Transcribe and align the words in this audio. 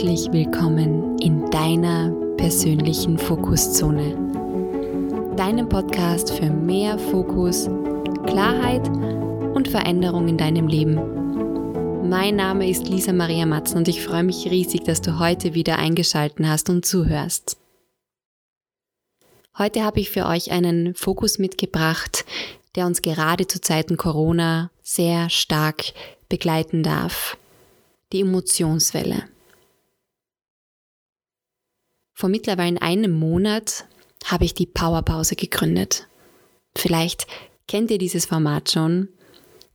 Herzlich 0.00 0.32
willkommen 0.32 1.18
in 1.18 1.50
deiner 1.50 2.10
persönlichen 2.38 3.18
Fokuszone. 3.18 4.14
Deinem 5.36 5.68
Podcast 5.68 6.32
für 6.32 6.48
mehr 6.48 6.98
Fokus, 6.98 7.68
Klarheit 8.26 8.88
und 8.88 9.68
Veränderung 9.68 10.26
in 10.26 10.38
deinem 10.38 10.68
Leben. 10.68 12.08
Mein 12.08 12.36
Name 12.36 12.70
ist 12.70 12.88
Lisa 12.88 13.12
Maria 13.12 13.44
Matzen 13.44 13.76
und 13.76 13.88
ich 13.88 14.02
freue 14.02 14.22
mich 14.22 14.50
riesig, 14.50 14.84
dass 14.84 15.02
du 15.02 15.18
heute 15.18 15.52
wieder 15.52 15.78
eingeschalten 15.78 16.48
hast 16.48 16.70
und 16.70 16.86
zuhörst. 16.86 17.58
Heute 19.58 19.84
habe 19.84 20.00
ich 20.00 20.08
für 20.08 20.24
euch 20.24 20.50
einen 20.50 20.94
Fokus 20.94 21.38
mitgebracht, 21.38 22.24
der 22.74 22.86
uns 22.86 23.02
gerade 23.02 23.46
zu 23.46 23.60
Zeiten 23.60 23.98
Corona 23.98 24.70
sehr 24.82 25.28
stark 25.28 25.92
begleiten 26.30 26.82
darf. 26.82 27.36
Die 28.14 28.22
Emotionswelle. 28.22 29.24
Vor 32.20 32.28
mittlerweile 32.28 32.82
einem 32.82 33.12
Monat 33.12 33.86
habe 34.26 34.44
ich 34.44 34.52
die 34.52 34.66
Powerpause 34.66 35.36
gegründet. 35.36 36.06
Vielleicht 36.76 37.26
kennt 37.66 37.90
ihr 37.90 37.96
dieses 37.96 38.26
Format 38.26 38.70
schon. 38.70 39.08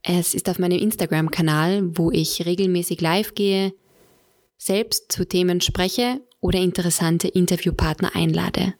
Es 0.04 0.32
ist 0.32 0.48
auf 0.48 0.60
meinem 0.60 0.78
Instagram-Kanal, 0.78 1.98
wo 1.98 2.12
ich 2.12 2.46
regelmäßig 2.46 3.00
live 3.00 3.34
gehe, 3.34 3.74
selbst 4.58 5.10
zu 5.10 5.26
Themen 5.26 5.60
spreche 5.60 6.20
oder 6.38 6.60
interessante 6.60 7.26
Interviewpartner 7.26 8.14
einlade. 8.14 8.74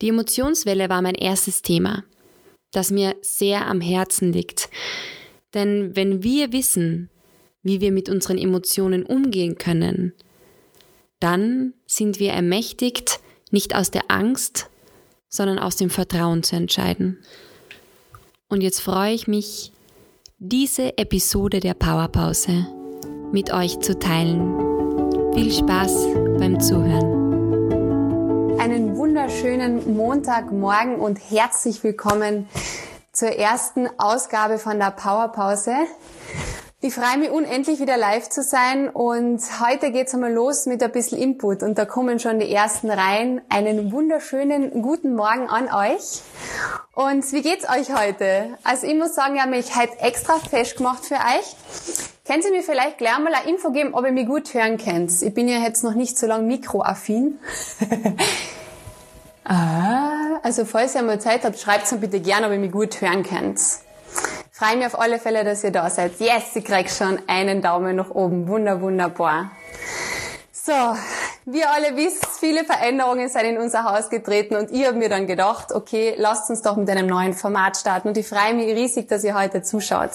Die 0.00 0.10
Emotionswelle 0.10 0.88
war 0.88 1.02
mein 1.02 1.16
erstes 1.16 1.62
Thema, 1.62 2.04
das 2.70 2.92
mir 2.92 3.16
sehr 3.20 3.66
am 3.66 3.80
Herzen 3.80 4.32
liegt. 4.32 4.70
Denn 5.54 5.96
wenn 5.96 6.22
wir 6.22 6.52
wissen, 6.52 7.10
wie 7.64 7.80
wir 7.80 7.90
mit 7.90 8.08
unseren 8.08 8.38
Emotionen 8.38 9.04
umgehen 9.04 9.58
können, 9.58 10.12
dann 11.20 11.74
sind 11.86 12.18
wir 12.18 12.32
ermächtigt, 12.32 13.20
nicht 13.50 13.74
aus 13.74 13.90
der 13.90 14.02
Angst, 14.08 14.68
sondern 15.28 15.58
aus 15.58 15.76
dem 15.76 15.90
Vertrauen 15.90 16.42
zu 16.42 16.56
entscheiden. 16.56 17.18
Und 18.48 18.62
jetzt 18.62 18.80
freue 18.80 19.12
ich 19.12 19.28
mich, 19.28 19.72
diese 20.38 20.96
Episode 20.96 21.60
der 21.60 21.74
Powerpause 21.74 22.66
mit 23.32 23.52
euch 23.52 23.80
zu 23.80 23.98
teilen. 23.98 25.34
Viel 25.34 25.52
Spaß 25.52 25.92
beim 26.38 26.60
Zuhören. 26.60 27.18
Einen 28.58 28.96
wunderschönen 28.96 29.96
Montagmorgen 29.96 30.96
und 30.96 31.18
herzlich 31.30 31.82
willkommen 31.84 32.48
zur 33.12 33.28
ersten 33.28 33.88
Ausgabe 33.98 34.58
von 34.58 34.78
der 34.78 34.92
Powerpause. 34.92 35.74
Ich 36.80 36.94
freue 36.94 37.18
mich 37.18 37.30
unendlich 37.30 37.80
wieder 37.80 37.96
live 37.96 38.28
zu 38.28 38.40
sein 38.40 38.88
und 38.88 39.40
heute 39.58 39.90
geht's 39.90 40.14
einmal 40.14 40.32
los 40.32 40.66
mit 40.66 40.80
ein 40.80 40.92
bisschen 40.92 41.18
Input 41.18 41.64
und 41.64 41.76
da 41.76 41.84
kommen 41.84 42.20
schon 42.20 42.38
die 42.38 42.54
ersten 42.54 42.88
rein. 42.88 43.40
Einen 43.48 43.90
wunderschönen 43.90 44.80
guten 44.80 45.16
Morgen 45.16 45.48
an 45.48 45.64
euch. 45.64 46.22
Und 46.94 47.32
wie 47.32 47.42
geht's 47.42 47.68
euch 47.68 47.92
heute? 47.92 48.56
Also 48.62 48.86
ich 48.86 48.94
muss 48.94 49.16
sagen, 49.16 49.34
ich 49.34 49.40
habe 49.40 49.50
mich 49.50 49.74
heute 49.74 49.98
extra 49.98 50.34
fest 50.38 50.76
gemacht 50.76 51.04
für 51.04 51.16
euch. 51.16 51.56
Können 52.24 52.42
Sie 52.42 52.52
mir 52.52 52.62
vielleicht 52.62 52.98
gleich 52.98 53.18
mal 53.18 53.34
eine 53.34 53.50
Info 53.50 53.72
geben, 53.72 53.92
ob 53.94 54.04
ihr 54.04 54.12
mich 54.12 54.28
gut 54.28 54.54
hören 54.54 54.78
könnt? 54.78 55.10
Ich 55.20 55.34
bin 55.34 55.48
ja 55.48 55.58
jetzt 55.58 55.82
noch 55.82 55.94
nicht 55.94 56.16
so 56.16 56.28
lange 56.28 56.46
mikroaffin. 56.46 57.40
ah, 59.44 60.38
also 60.44 60.64
falls 60.64 60.94
ihr 60.94 61.02
mal 61.02 61.20
Zeit 61.20 61.42
habt, 61.42 61.58
schreibt 61.58 61.90
mir 61.90 61.98
bitte 61.98 62.20
gerne, 62.20 62.46
ob 62.46 62.52
ihr 62.52 62.60
mich 62.60 62.70
gut 62.70 63.00
hören 63.00 63.24
könnt. 63.24 63.58
Freue 64.58 64.76
mich 64.76 64.86
auf 64.86 64.98
alle 64.98 65.20
Fälle, 65.20 65.44
dass 65.44 65.62
ihr 65.62 65.70
da 65.70 65.88
seid. 65.88 66.18
Yes, 66.18 66.56
ich 66.56 66.64
krieg 66.64 66.90
schon 66.90 67.20
einen 67.28 67.62
Daumen 67.62 67.94
nach 67.94 68.10
oben. 68.10 68.48
Wunder, 68.48 68.80
wunderbar. 68.80 69.52
So, 70.50 70.72
wir 71.44 71.70
alle 71.70 71.94
wissen, 71.96 72.26
viele 72.40 72.64
Veränderungen 72.64 73.28
sind 73.28 73.42
in 73.42 73.58
unser 73.58 73.84
Haus 73.84 74.10
getreten 74.10 74.56
und 74.56 74.72
ich 74.72 74.84
habe 74.84 74.96
mir 74.96 75.08
dann 75.08 75.28
gedacht, 75.28 75.70
okay, 75.70 76.16
lasst 76.18 76.50
uns 76.50 76.62
doch 76.62 76.74
mit 76.74 76.90
einem 76.90 77.06
neuen 77.06 77.34
Format 77.34 77.76
starten 77.76 78.08
und 78.08 78.18
ich 78.18 78.26
freue 78.26 78.52
mich 78.52 78.74
riesig, 78.74 79.06
dass 79.06 79.22
ihr 79.22 79.38
heute 79.38 79.62
zuschaut. 79.62 80.10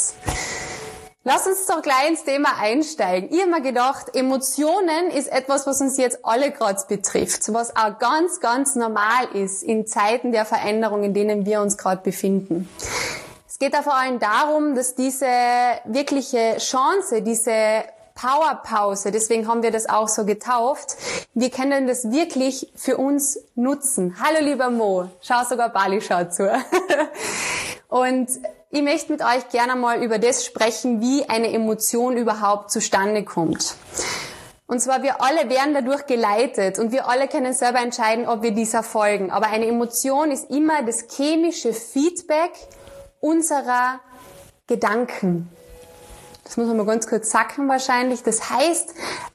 Lasst 1.24 1.48
uns 1.48 1.66
doch 1.66 1.82
gleich 1.82 2.10
ins 2.10 2.26
Thema 2.26 2.50
einsteigen. 2.60 3.30
Ich 3.32 3.40
habe 3.40 3.50
mir 3.50 3.62
gedacht, 3.62 4.14
Emotionen 4.14 5.10
ist 5.16 5.32
etwas, 5.32 5.66
was 5.66 5.80
uns 5.80 5.96
jetzt 5.96 6.20
alle 6.24 6.52
gerade 6.52 6.82
betrifft, 6.90 7.54
was 7.54 7.78
auch 7.78 7.98
ganz, 7.98 8.42
ganz 8.42 8.76
normal 8.76 9.26
ist 9.36 9.64
in 9.64 9.88
Zeiten 9.88 10.34
der 10.34 10.44
Veränderung, 10.44 11.06
in 11.06 11.14
denen 11.14 11.46
wir 11.46 11.62
uns 11.62 11.78
gerade 11.78 12.02
befinden. 12.02 12.68
Geht 13.64 13.74
da 13.74 13.82
vor 13.82 13.96
allem 13.96 14.20
darum, 14.20 14.76
dass 14.76 14.94
diese 14.94 15.26
wirkliche 15.86 16.58
Chance, 16.58 17.22
diese 17.22 17.86
Powerpause, 18.14 19.10
deswegen 19.10 19.48
haben 19.48 19.64
wir 19.64 19.72
das 19.72 19.88
auch 19.88 20.10
so 20.10 20.26
getauft. 20.26 20.98
Wir 21.34 21.50
können 21.50 21.88
das 21.88 22.12
wirklich 22.12 22.74
für 22.76 22.98
uns 22.98 23.40
nutzen. 23.56 24.18
Hallo 24.22 24.46
lieber 24.46 24.70
Mo, 24.70 25.10
schau 25.22 25.46
sogar 25.46 25.70
Bali 25.70 26.02
schaut 26.02 26.34
zu. 26.34 26.52
Und 27.88 28.32
ich 28.70 28.82
möchte 28.82 29.14
mit 29.14 29.22
euch 29.22 29.48
gerne 29.50 29.78
mal 29.78 30.04
über 30.04 30.20
das 30.20 30.44
sprechen, 30.44 31.00
wie 31.00 31.30
eine 31.30 31.54
Emotion 31.54 32.18
überhaupt 32.18 32.70
zustande 32.70 33.24
kommt. 33.24 33.76
Und 34.68 34.82
zwar 34.82 35.04
wir 35.04 35.22
alle 35.22 35.50
werden 35.50 35.74
dadurch 35.74 36.06
geleitet 36.06 36.80
und 36.80 36.92
wir 36.92 37.08
alle 37.08 37.30
können 37.30 37.54
selber 37.54 37.80
entscheiden, 37.80 38.28
ob 38.28 38.42
wir 38.42 38.52
dieser 38.52 38.84
folgen. 38.84 39.32
Aber 39.32 39.48
eine 39.48 39.68
Emotion 39.68 40.32
ist 40.32 40.50
immer 40.50 40.84
das 40.84 41.06
chemische 41.16 41.72
Feedback 41.74 42.52
unserer 43.24 44.02
Gedanken. 44.68 45.50
Das 46.44 46.58
muss 46.58 46.68
man 46.68 46.78
mal 46.78 46.86
ganz 46.86 47.08
kurz 47.08 47.32
sacken 47.32 47.70
wahrscheinlich. 47.70 48.22
Das 48.22 48.50
heißt, 48.50 48.94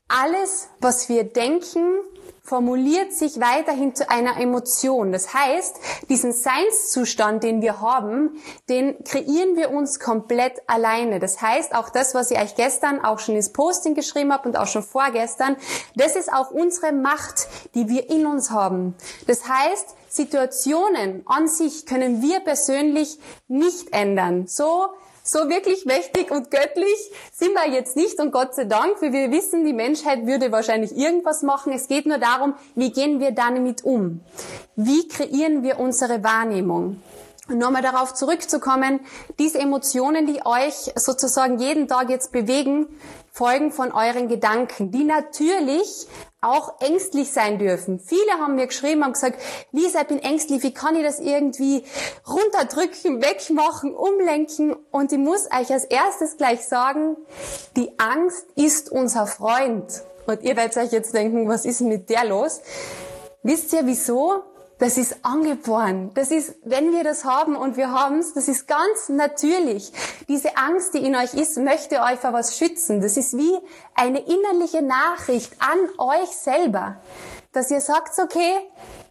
alles, 0.08 0.68
was 0.80 1.08
wir 1.08 1.24
denken, 1.24 1.94
formuliert 2.42 3.12
sich 3.12 3.40
weiterhin 3.40 3.94
zu 3.94 4.08
einer 4.10 4.38
Emotion. 4.40 5.12
Das 5.12 5.32
heißt, 5.34 5.76
diesen 6.08 6.32
Seinszustand, 6.32 7.42
den 7.42 7.62
wir 7.62 7.80
haben, 7.80 8.40
den 8.68 9.02
kreieren 9.04 9.56
wir 9.56 9.70
uns 9.70 10.00
komplett 10.00 10.60
alleine. 10.66 11.18
Das 11.18 11.40
heißt, 11.40 11.74
auch 11.74 11.88
das, 11.90 12.14
was 12.14 12.30
ich 12.30 12.38
euch 12.38 12.56
gestern 12.56 13.04
auch 13.04 13.18
schon 13.18 13.36
ins 13.36 13.52
Posting 13.52 13.94
geschrieben 13.94 14.32
habe 14.32 14.48
und 14.48 14.56
auch 14.56 14.66
schon 14.66 14.82
vorgestern, 14.82 15.56
das 15.94 16.14
ist 16.14 16.32
auch 16.32 16.50
unsere 16.50 16.92
Macht, 16.92 17.48
die 17.74 17.88
wir 17.88 18.08
in 18.10 18.26
uns 18.26 18.50
haben. 18.50 18.94
Das 19.26 19.48
heißt, 19.48 19.94
Situationen 20.08 21.22
an 21.26 21.48
sich 21.48 21.86
können 21.86 22.22
wir 22.22 22.40
persönlich 22.40 23.18
nicht 23.48 23.92
ändern. 23.92 24.46
So 24.46 24.88
so 25.30 25.50
wirklich 25.50 25.84
mächtig 25.84 26.30
und 26.30 26.50
göttlich 26.50 27.10
sind 27.32 27.52
wir 27.52 27.70
jetzt 27.70 27.96
nicht 27.96 28.18
und 28.18 28.32
Gott 28.32 28.54
sei 28.54 28.64
Dank, 28.64 29.02
weil 29.02 29.12
wir 29.12 29.30
wissen, 29.30 29.64
die 29.66 29.74
Menschheit 29.74 30.26
würde 30.26 30.50
wahrscheinlich 30.52 30.96
irgendwas 30.96 31.42
machen. 31.42 31.72
Es 31.72 31.86
geht 31.86 32.06
nur 32.06 32.18
darum, 32.18 32.54
wie 32.74 32.90
gehen 32.90 33.20
wir 33.20 33.32
damit 33.32 33.84
um? 33.84 34.22
Wie 34.74 35.06
kreieren 35.06 35.62
wir 35.62 35.78
unsere 35.78 36.24
Wahrnehmung? 36.24 37.02
Und 37.48 37.58
nochmal 37.58 37.82
darauf 37.82 38.14
zurückzukommen, 38.14 39.00
diese 39.38 39.58
Emotionen, 39.58 40.26
die 40.26 40.44
euch 40.44 40.92
sozusagen 40.96 41.58
jeden 41.58 41.88
Tag 41.88 42.10
jetzt 42.10 42.32
bewegen, 42.32 42.86
folgen 43.32 43.72
von 43.72 43.92
euren 43.92 44.28
Gedanken, 44.28 44.90
die 44.90 45.04
natürlich 45.04 46.06
auch 46.40 46.80
ängstlich 46.80 47.32
sein 47.32 47.58
dürfen. 47.58 47.98
Viele 47.98 48.32
haben 48.40 48.54
mir 48.54 48.66
geschrieben, 48.66 49.02
haben 49.02 49.12
gesagt, 49.12 49.40
Lisa, 49.72 50.02
ich 50.02 50.06
bin 50.06 50.20
ängstlich, 50.20 50.62
wie 50.62 50.72
kann 50.72 50.94
ich 50.94 51.02
das 51.02 51.18
irgendwie 51.18 51.84
runterdrücken, 52.28 53.22
wegmachen, 53.22 53.94
umlenken? 53.94 54.76
Und 54.90 55.12
ich 55.12 55.18
muss 55.18 55.46
euch 55.46 55.72
als 55.72 55.84
erstes 55.84 56.36
gleich 56.36 56.66
sagen, 56.66 57.16
die 57.76 57.98
Angst 57.98 58.46
ist 58.54 58.90
unser 58.90 59.26
Freund. 59.26 60.02
Und 60.26 60.42
ihr 60.42 60.56
werdet 60.56 60.76
euch 60.76 60.92
jetzt 60.92 61.14
denken, 61.14 61.48
was 61.48 61.64
ist 61.64 61.80
denn 61.80 61.88
mit 61.88 62.10
der 62.10 62.24
los? 62.24 62.60
Wisst 63.42 63.72
ihr 63.72 63.86
wieso? 63.86 64.42
Das 64.78 64.96
ist 64.96 65.24
angeboren. 65.24 66.12
Das 66.14 66.30
ist, 66.30 66.54
wenn 66.64 66.92
wir 66.92 67.02
das 67.02 67.24
haben 67.24 67.56
und 67.56 67.76
wir 67.76 67.90
haben 67.90 68.20
es, 68.20 68.32
das 68.32 68.46
ist 68.46 68.68
ganz 68.68 69.08
natürlich. 69.08 69.92
Diese 70.28 70.56
Angst, 70.56 70.94
die 70.94 71.04
in 71.04 71.16
euch 71.16 71.34
ist, 71.34 71.58
möchte 71.58 72.00
euch 72.00 72.20
vor 72.20 72.32
was 72.32 72.56
schützen. 72.56 73.00
Das 73.00 73.16
ist 73.16 73.36
wie 73.36 73.58
eine 73.94 74.20
innerliche 74.20 74.82
Nachricht 74.82 75.52
an 75.58 75.78
euch 75.98 76.28
selber, 76.28 76.96
dass 77.52 77.72
ihr 77.72 77.80
sagt, 77.80 78.16
okay, 78.20 78.52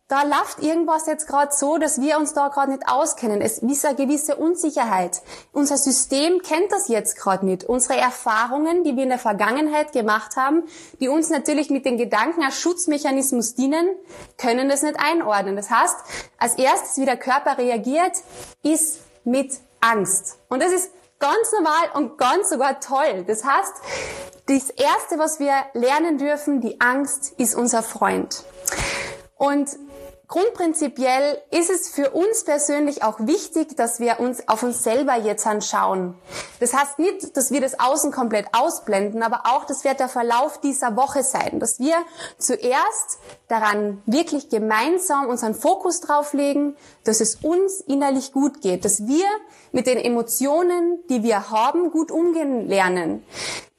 da 0.08 0.24
läuft 0.24 0.60
irgendwas 0.60 1.06
jetzt 1.06 1.28
gerade 1.28 1.54
so, 1.54 1.78
dass 1.78 2.00
wir 2.00 2.18
uns 2.18 2.34
da 2.34 2.48
gerade 2.48 2.72
nicht 2.72 2.88
auskennen. 2.88 3.42
Es 3.42 3.58
ist 3.58 3.86
eine 3.86 3.96
gewisse 3.96 4.38
Unsicherheit. 4.38 5.22
Unser 5.52 5.78
System 5.78 6.42
kennt 6.42 6.72
das 6.72 6.88
jetzt 6.88 7.18
gerade 7.18 7.46
nicht. 7.46 7.66
Unsere 7.66 8.00
Erfahrungen, 8.00 8.86
die 8.86 8.96
wir 8.96 9.04
in 9.04 9.10
der 9.10 9.20
Vergangenheit 9.20 9.92
gemacht 9.92 10.38
haben, 10.38 10.64
die 11.02 11.10
uns 11.10 11.30
natürlich 11.30 11.70
mit 11.70 11.86
den 11.86 11.98
Gedanken 11.98 12.42
als 12.42 12.58
Schutzmechanismus 12.58 13.56
dienen, 13.56 13.90
können 14.38 14.70
das 14.70 14.82
nicht 14.82 14.98
einordnen. 14.98 15.58
Das 15.58 15.70
heißt, 15.70 15.98
als 16.38 16.56
erstes, 16.56 16.98
wie 16.98 17.06
der 17.06 17.18
Körper 17.18 17.58
reagiert, 17.58 18.14
ist 18.64 19.02
mit 19.26 19.60
Angst. 19.82 20.40
Und 20.48 20.64
das 20.64 20.72
ist 20.72 20.90
ganz 21.20 21.52
normal 21.52 21.90
und 21.96 22.18
ganz 22.18 22.50
sogar 22.50 22.80
toll. 22.80 23.26
Das 23.28 23.44
heißt, 23.44 23.74
das 24.46 24.70
erste, 24.70 25.20
was 25.20 25.42
wir 25.42 25.54
lernen 25.74 26.18
dürfen, 26.18 26.62
die 26.62 26.80
Angst 26.80 27.34
ist 27.38 27.56
unser 27.56 27.84
Freund. 27.84 28.46
Und 29.36 29.78
Grundprinzipiell 30.30 31.42
ist 31.52 31.70
es 31.70 31.88
für 31.88 32.10
uns 32.10 32.44
persönlich 32.44 33.02
auch 33.02 33.18
wichtig, 33.22 33.78
dass 33.78 34.02
wir 34.02 34.20
uns 34.20 34.46
auf 34.50 34.62
uns 34.62 34.84
selber 34.84 35.16
jetzt 35.16 35.48
anschauen. 35.48 36.16
Das 36.60 36.74
heißt 36.74 37.00
nicht, 37.00 37.38
dass 37.38 37.52
wir 37.52 37.62
das 37.62 37.80
Außen 37.80 38.12
komplett 38.12 38.48
ausblenden, 38.52 39.24
aber 39.24 39.44
auch, 39.46 39.64
das 39.64 39.86
wird 39.86 40.02
der 40.02 40.10
Verlauf 40.10 40.60
dieser 40.60 40.98
Woche 40.98 41.24
sein, 41.24 41.62
dass 41.62 41.80
wir 41.80 41.96
zuerst 42.38 43.20
daran 43.48 44.02
wirklich 44.06 44.50
gemeinsam 44.50 45.28
unseren 45.28 45.56
Fokus 45.56 46.02
drauf 46.02 46.34
legen, 46.34 46.76
dass 47.06 47.22
es 47.22 47.36
uns 47.36 47.80
innerlich 47.80 48.34
gut 48.34 48.60
geht, 48.60 48.84
dass 48.84 49.08
wir 49.08 49.26
mit 49.72 49.88
den 49.88 49.98
Emotionen, 49.98 51.00
die 51.10 51.24
wir 51.24 51.52
haben, 51.52 51.90
gut 51.90 52.12
umgehen 52.12 52.68
lernen. 52.68 53.24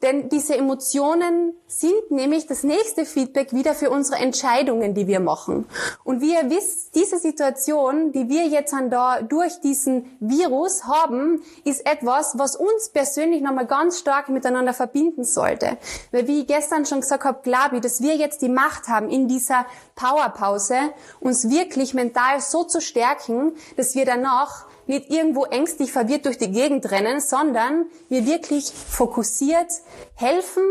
Denn 0.01 0.29
diese 0.29 0.57
Emotionen 0.57 1.55
sind 1.67 2.11
nämlich 2.11 2.47
das 2.47 2.63
nächste 2.63 3.05
Feedback 3.05 3.53
wieder 3.53 3.75
für 3.75 3.91
unsere 3.91 4.23
Entscheidungen, 4.23 4.95
die 4.95 5.09
wir 5.09 5.19
machen. 5.19 5.67
Und 6.05 6.21
wie 6.21 6.35
ihr 6.35 6.49
wisst, 6.51 6.95
diese 6.95 7.19
Situation, 7.19 8.13
die 8.13 8.29
wir 8.29 8.47
jetzt 8.47 8.73
an 8.73 8.91
da 8.91 9.23
durch 9.23 9.61
diesen 9.61 10.17
Virus 10.21 10.85
haben, 10.85 11.43
ist 11.65 11.85
etwas, 11.85 12.39
was 12.39 12.55
uns 12.55 12.91
persönlich 12.91 13.43
nochmal 13.43 13.67
ganz 13.67 13.99
stark 13.99 14.29
miteinander 14.29 14.73
verbinden 14.73 15.25
sollte. 15.25 15.79
Weil 16.13 16.29
wie 16.29 16.43
ich 16.43 16.47
gestern 16.47 16.87
schon 16.87 17.01
gesagt 17.01 17.25
habe, 17.25 17.41
glaube 17.43 17.77
ich, 17.77 17.83
dass 17.83 18.01
wir 18.01 18.15
jetzt 18.15 18.41
die 18.41 18.49
Macht 18.49 18.87
haben, 18.87 19.11
in 19.11 19.27
dieser 19.27 19.67
Powerpause 19.97 20.77
uns 21.19 21.51
wirklich 21.51 21.93
mental 21.93 22.41
so 22.41 22.63
zu 22.63 22.81
stärken, 22.81 23.53
dass 23.77 23.97
wir 23.97 24.05
danach 24.05 24.68
nicht 24.89 25.11
irgendwo 25.11 25.45
ängstlich 25.45 25.93
verwirrt 25.93 26.27
durch 26.27 26.39
die 26.39 26.51
Gegend 26.51 26.91
rennen, 26.91 27.21
sondern 27.21 27.87
wir 28.09 28.27
wirklich 28.27 28.73
fokussiert 28.73 29.71
helfen 30.15 30.63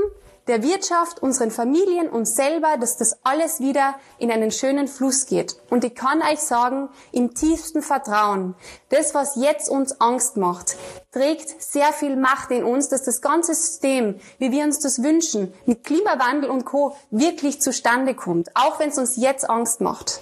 der 0.48 0.64
Wirtschaft, 0.64 1.22
unseren 1.22 1.52
Familien, 1.52 2.10
uns 2.10 2.36
selber, 2.36 2.78
dass 2.80 2.96
das 2.98 3.20
alles 3.24 3.60
wieder 3.60 3.96
in 4.18 4.32
einen 4.32 4.52
schönen 4.52 4.88
Fluss 4.88 5.26
geht. 5.26 5.58
Und 5.70 5.84
ich 5.84 5.94
kann 5.94 6.22
euch 6.22 6.40
sagen, 6.40 6.90
im 7.12 7.34
tiefsten 7.34 7.82
Vertrauen, 7.82 8.56
das, 8.90 9.14
was 9.14 9.36
jetzt 9.36 9.70
uns 9.70 10.00
Angst 10.00 10.38
macht, 10.38 10.78
trägt 11.12 11.62
sehr 11.62 11.92
viel 11.92 12.16
Macht 12.16 12.52
in 12.52 12.64
uns, 12.64 12.90
dass 12.90 13.04
das 13.04 13.22
ganze 13.22 13.54
System, 13.54 14.20
wie 14.38 14.52
wir 14.52 14.64
uns 14.64 14.80
das 14.80 15.04
wünschen, 15.04 15.54
mit 15.66 15.84
Klimawandel 15.84 16.50
und 16.50 16.66
Co. 16.66 16.96
wirklich 17.12 17.62
zustande 17.62 18.14
kommt, 18.14 18.50
auch 18.56 18.80
wenn 18.80 18.90
es 18.90 18.98
uns 18.98 19.18
jetzt 19.18 19.50
Angst 19.50 19.82
macht. 19.82 20.22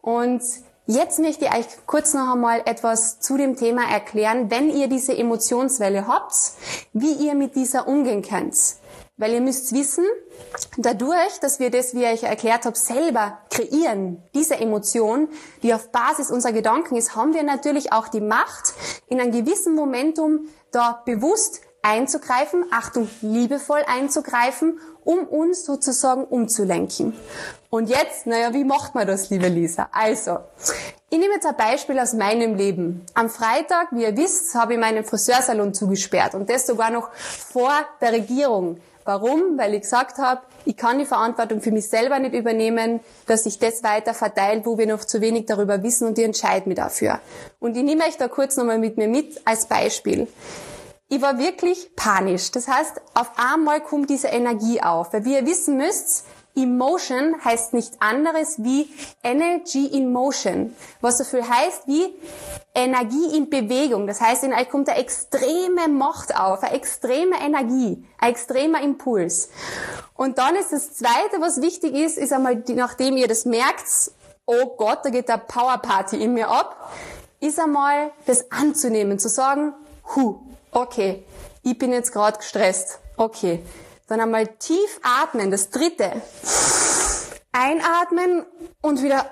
Und 0.00 0.42
Jetzt 0.86 1.20
möchte 1.20 1.44
ich 1.44 1.52
euch 1.52 1.66
kurz 1.86 2.12
noch 2.12 2.32
einmal 2.32 2.62
etwas 2.64 3.20
zu 3.20 3.36
dem 3.36 3.54
Thema 3.54 3.88
erklären, 3.88 4.50
wenn 4.50 4.68
ihr 4.68 4.88
diese 4.88 5.16
Emotionswelle 5.16 6.08
habt, 6.08 6.34
wie 6.92 7.12
ihr 7.12 7.36
mit 7.36 7.54
dieser 7.54 7.86
umgehen 7.86 8.22
könnt. 8.22 8.56
Weil 9.16 9.34
ihr 9.34 9.40
müsst 9.40 9.72
wissen, 9.72 10.04
dadurch, 10.76 11.38
dass 11.40 11.60
wir 11.60 11.70
das, 11.70 11.94
wie 11.94 12.04
ich 12.04 12.24
erklärt 12.24 12.66
habe, 12.66 12.76
selber 12.76 13.38
kreieren, 13.50 14.24
diese 14.34 14.56
Emotion, 14.56 15.28
die 15.62 15.72
auf 15.72 15.92
Basis 15.92 16.32
unserer 16.32 16.52
Gedanken 16.52 16.96
ist, 16.96 17.14
haben 17.14 17.32
wir 17.32 17.44
natürlich 17.44 17.92
auch 17.92 18.08
die 18.08 18.20
Macht, 18.20 18.74
in 19.06 19.20
einem 19.20 19.30
gewissen 19.30 19.76
Momentum 19.76 20.48
da 20.72 21.00
bewusst 21.04 21.60
einzugreifen, 21.82 22.64
Achtung, 22.72 23.08
liebevoll 23.20 23.82
einzugreifen, 23.86 24.80
um 25.04 25.28
uns 25.28 25.64
sozusagen 25.64 26.24
umzulenken. 26.24 27.14
Und 27.74 27.88
jetzt, 27.88 28.26
naja, 28.26 28.52
wie 28.52 28.64
macht 28.64 28.94
man 28.94 29.06
das, 29.06 29.30
liebe 29.30 29.48
Lisa? 29.48 29.88
Also, 29.92 30.40
ich 31.08 31.18
nehme 31.18 31.32
jetzt 31.32 31.46
ein 31.46 31.56
Beispiel 31.56 31.98
aus 31.98 32.12
meinem 32.12 32.54
Leben. 32.54 33.06
Am 33.14 33.30
Freitag, 33.30 33.88
wie 33.92 34.02
ihr 34.02 34.14
wisst, 34.14 34.54
habe 34.54 34.74
ich 34.74 34.78
meinen 34.78 35.04
Friseursalon 35.04 35.72
zugesperrt 35.72 36.34
und 36.34 36.50
das 36.50 36.66
sogar 36.66 36.90
noch 36.90 37.10
vor 37.14 37.72
der 38.02 38.12
Regierung. 38.12 38.78
Warum? 39.06 39.56
Weil 39.56 39.72
ich 39.72 39.80
gesagt 39.80 40.18
habe, 40.18 40.42
ich 40.66 40.76
kann 40.76 40.98
die 40.98 41.06
Verantwortung 41.06 41.62
für 41.62 41.70
mich 41.70 41.88
selber 41.88 42.18
nicht 42.18 42.34
übernehmen, 42.34 43.00
dass 43.26 43.44
sich 43.44 43.58
das 43.58 43.82
weiter 43.82 44.12
verteilt, 44.12 44.66
wo 44.66 44.76
wir 44.76 44.86
noch 44.86 45.06
zu 45.06 45.22
wenig 45.22 45.46
darüber 45.46 45.82
wissen 45.82 46.06
und 46.06 46.18
ich 46.18 46.26
entscheide 46.26 46.68
mich 46.68 46.76
dafür. 46.76 47.20
Und 47.58 47.74
ich 47.74 47.84
nehme 47.84 48.04
euch 48.04 48.18
da 48.18 48.28
kurz 48.28 48.58
nochmal 48.58 48.80
mit 48.80 48.98
mir 48.98 49.08
mit 49.08 49.40
als 49.46 49.64
Beispiel. 49.64 50.28
Ich 51.08 51.22
war 51.22 51.38
wirklich 51.38 51.96
panisch. 51.96 52.50
Das 52.50 52.68
heißt, 52.68 53.00
auf 53.14 53.30
einmal 53.36 53.80
kommt 53.80 54.10
diese 54.10 54.28
Energie 54.28 54.82
auf. 54.82 55.14
Weil 55.14 55.24
wie 55.24 55.36
ihr 55.36 55.46
wissen 55.46 55.78
müsst, 55.78 56.26
Emotion 56.54 57.36
heißt 57.44 57.72
nichts 57.72 57.96
anderes 58.00 58.62
wie 58.62 58.88
Energy 59.22 59.86
in 59.86 60.12
Motion. 60.12 60.74
Was 61.00 61.18
so 61.18 61.24
viel 61.24 61.48
heißt 61.48 61.86
wie 61.86 62.14
Energie 62.74 63.36
in 63.36 63.50
Bewegung. 63.50 64.06
Das 64.06 64.20
heißt, 64.20 64.44
in 64.44 64.52
euch 64.52 64.68
kommt 64.68 64.88
eine 64.88 64.98
extreme 64.98 65.88
Macht 65.88 66.38
auf, 66.38 66.62
eine 66.62 66.74
extreme 66.74 67.36
Energie, 67.40 68.04
ein 68.18 68.30
extremer 68.30 68.82
Impuls. 68.82 69.48
Und 70.14 70.38
dann 70.38 70.56
ist 70.56 70.72
das 70.72 70.94
Zweite, 70.94 71.40
was 71.40 71.62
wichtig 71.62 71.94
ist, 71.94 72.18
ist 72.18 72.32
einmal, 72.32 72.62
nachdem 72.74 73.16
ihr 73.16 73.28
das 73.28 73.44
merkt, 73.44 74.10
oh 74.46 74.76
Gott, 74.76 75.00
da 75.04 75.10
geht 75.10 75.28
der 75.28 75.38
Power 75.38 75.78
Party 75.78 76.22
in 76.22 76.34
mir 76.34 76.48
ab, 76.48 76.92
ist 77.40 77.58
einmal 77.58 78.10
das 78.26 78.50
anzunehmen, 78.50 79.18
zu 79.18 79.28
sagen, 79.28 79.74
hu, 80.14 80.40
Okay, 80.74 81.22
ich 81.62 81.76
bin 81.76 81.92
jetzt 81.92 82.12
gerade 82.12 82.38
gestresst. 82.38 82.98
Okay, 83.18 83.62
dann 84.06 84.20
einmal 84.20 84.46
tief 84.46 85.00
atmen. 85.02 85.50
Das 85.50 85.70
dritte. 85.70 86.12
Einatmen 87.52 88.46
und 88.80 89.02
wieder 89.02 89.26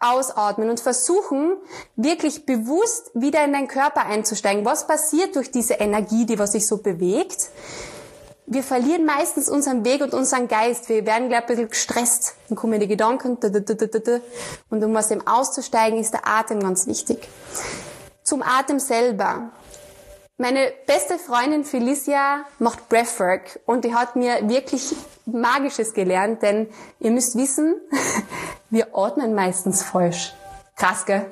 ausatmen 0.00 0.70
und 0.70 0.80
versuchen, 0.80 1.56
wirklich 1.96 2.46
bewusst 2.46 3.10
wieder 3.14 3.44
in 3.44 3.52
deinen 3.52 3.68
Körper 3.68 4.06
einzusteigen. 4.06 4.64
Was 4.64 4.86
passiert 4.86 5.36
durch 5.36 5.50
diese 5.50 5.74
Energie, 5.74 6.24
die 6.24 6.38
was 6.38 6.52
sich 6.52 6.66
so 6.66 6.78
bewegt? 6.78 7.50
Wir 8.46 8.64
verlieren 8.64 9.04
meistens 9.04 9.48
unseren 9.48 9.84
Weg 9.84 10.02
und 10.02 10.12
unseren 10.12 10.48
Geist. 10.48 10.88
Wir 10.88 11.06
werden 11.06 11.28
gleich 11.28 11.42
ein 11.42 11.46
bisschen 11.46 11.68
gestresst. 11.68 12.34
Dann 12.48 12.56
kommen 12.56 12.80
die 12.80 12.88
Gedanken. 12.88 13.38
Und 14.70 14.84
um 14.84 14.96
aus 14.96 15.08
dem 15.08 15.24
auszusteigen, 15.24 16.00
ist 16.00 16.14
der 16.14 16.26
Atem 16.26 16.60
ganz 16.60 16.88
wichtig. 16.88 17.28
Zum 18.24 18.42
Atem 18.42 18.80
selber. 18.80 19.52
Meine 20.40 20.72
beste 20.86 21.18
Freundin 21.18 21.64
Felicia 21.64 22.46
macht 22.58 22.88
Breathwork 22.88 23.60
und 23.66 23.84
die 23.84 23.94
hat 23.94 24.16
mir 24.16 24.48
wirklich 24.48 24.96
Magisches 25.26 25.92
gelernt, 25.92 26.42
denn 26.42 26.70
ihr 26.98 27.10
müsst 27.10 27.36
wissen, 27.36 27.74
wir 28.70 28.96
atmen 28.96 29.34
meistens 29.34 29.82
falsch. 29.82 30.32
Krass, 30.76 31.04
gell? 31.04 31.30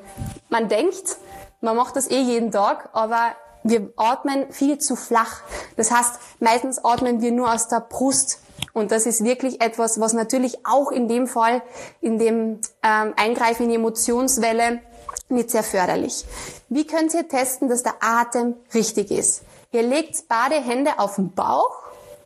Man 0.50 0.68
denkt, 0.68 1.16
man 1.62 1.74
macht 1.74 1.96
das 1.96 2.10
eh 2.10 2.20
jeden 2.20 2.50
Tag, 2.50 2.90
aber 2.92 3.34
wir 3.62 3.90
atmen 3.96 4.52
viel 4.52 4.76
zu 4.76 4.94
flach. 4.94 5.40
Das 5.78 5.90
heißt, 5.90 6.20
meistens 6.40 6.84
atmen 6.84 7.22
wir 7.22 7.32
nur 7.32 7.50
aus 7.50 7.66
der 7.68 7.80
Brust. 7.80 8.40
Und 8.74 8.92
das 8.92 9.06
ist 9.06 9.24
wirklich 9.24 9.62
etwas, 9.62 9.98
was 9.98 10.12
natürlich 10.12 10.66
auch 10.66 10.92
in 10.92 11.08
dem 11.08 11.28
Fall, 11.28 11.62
in 12.02 12.18
dem 12.18 12.60
ähm, 12.82 13.14
Eingreifen 13.16 13.62
in 13.62 13.68
die 13.70 13.76
Emotionswelle 13.76 14.82
nicht 15.28 15.50
sehr 15.50 15.62
förderlich. 15.62 16.24
Wie 16.68 16.86
könnt 16.86 17.14
ihr 17.14 17.28
testen, 17.28 17.68
dass 17.68 17.82
der 17.82 17.96
Atem 18.00 18.56
richtig 18.74 19.10
ist? 19.10 19.42
Ihr 19.72 19.82
legt 19.82 20.28
beide 20.28 20.56
Hände 20.56 20.98
auf 20.98 21.16
den 21.16 21.34
Bauch 21.34 21.82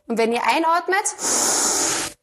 und 0.07 0.17
wenn 0.17 0.31
ihr 0.31 0.41
einatmet, 0.45 1.03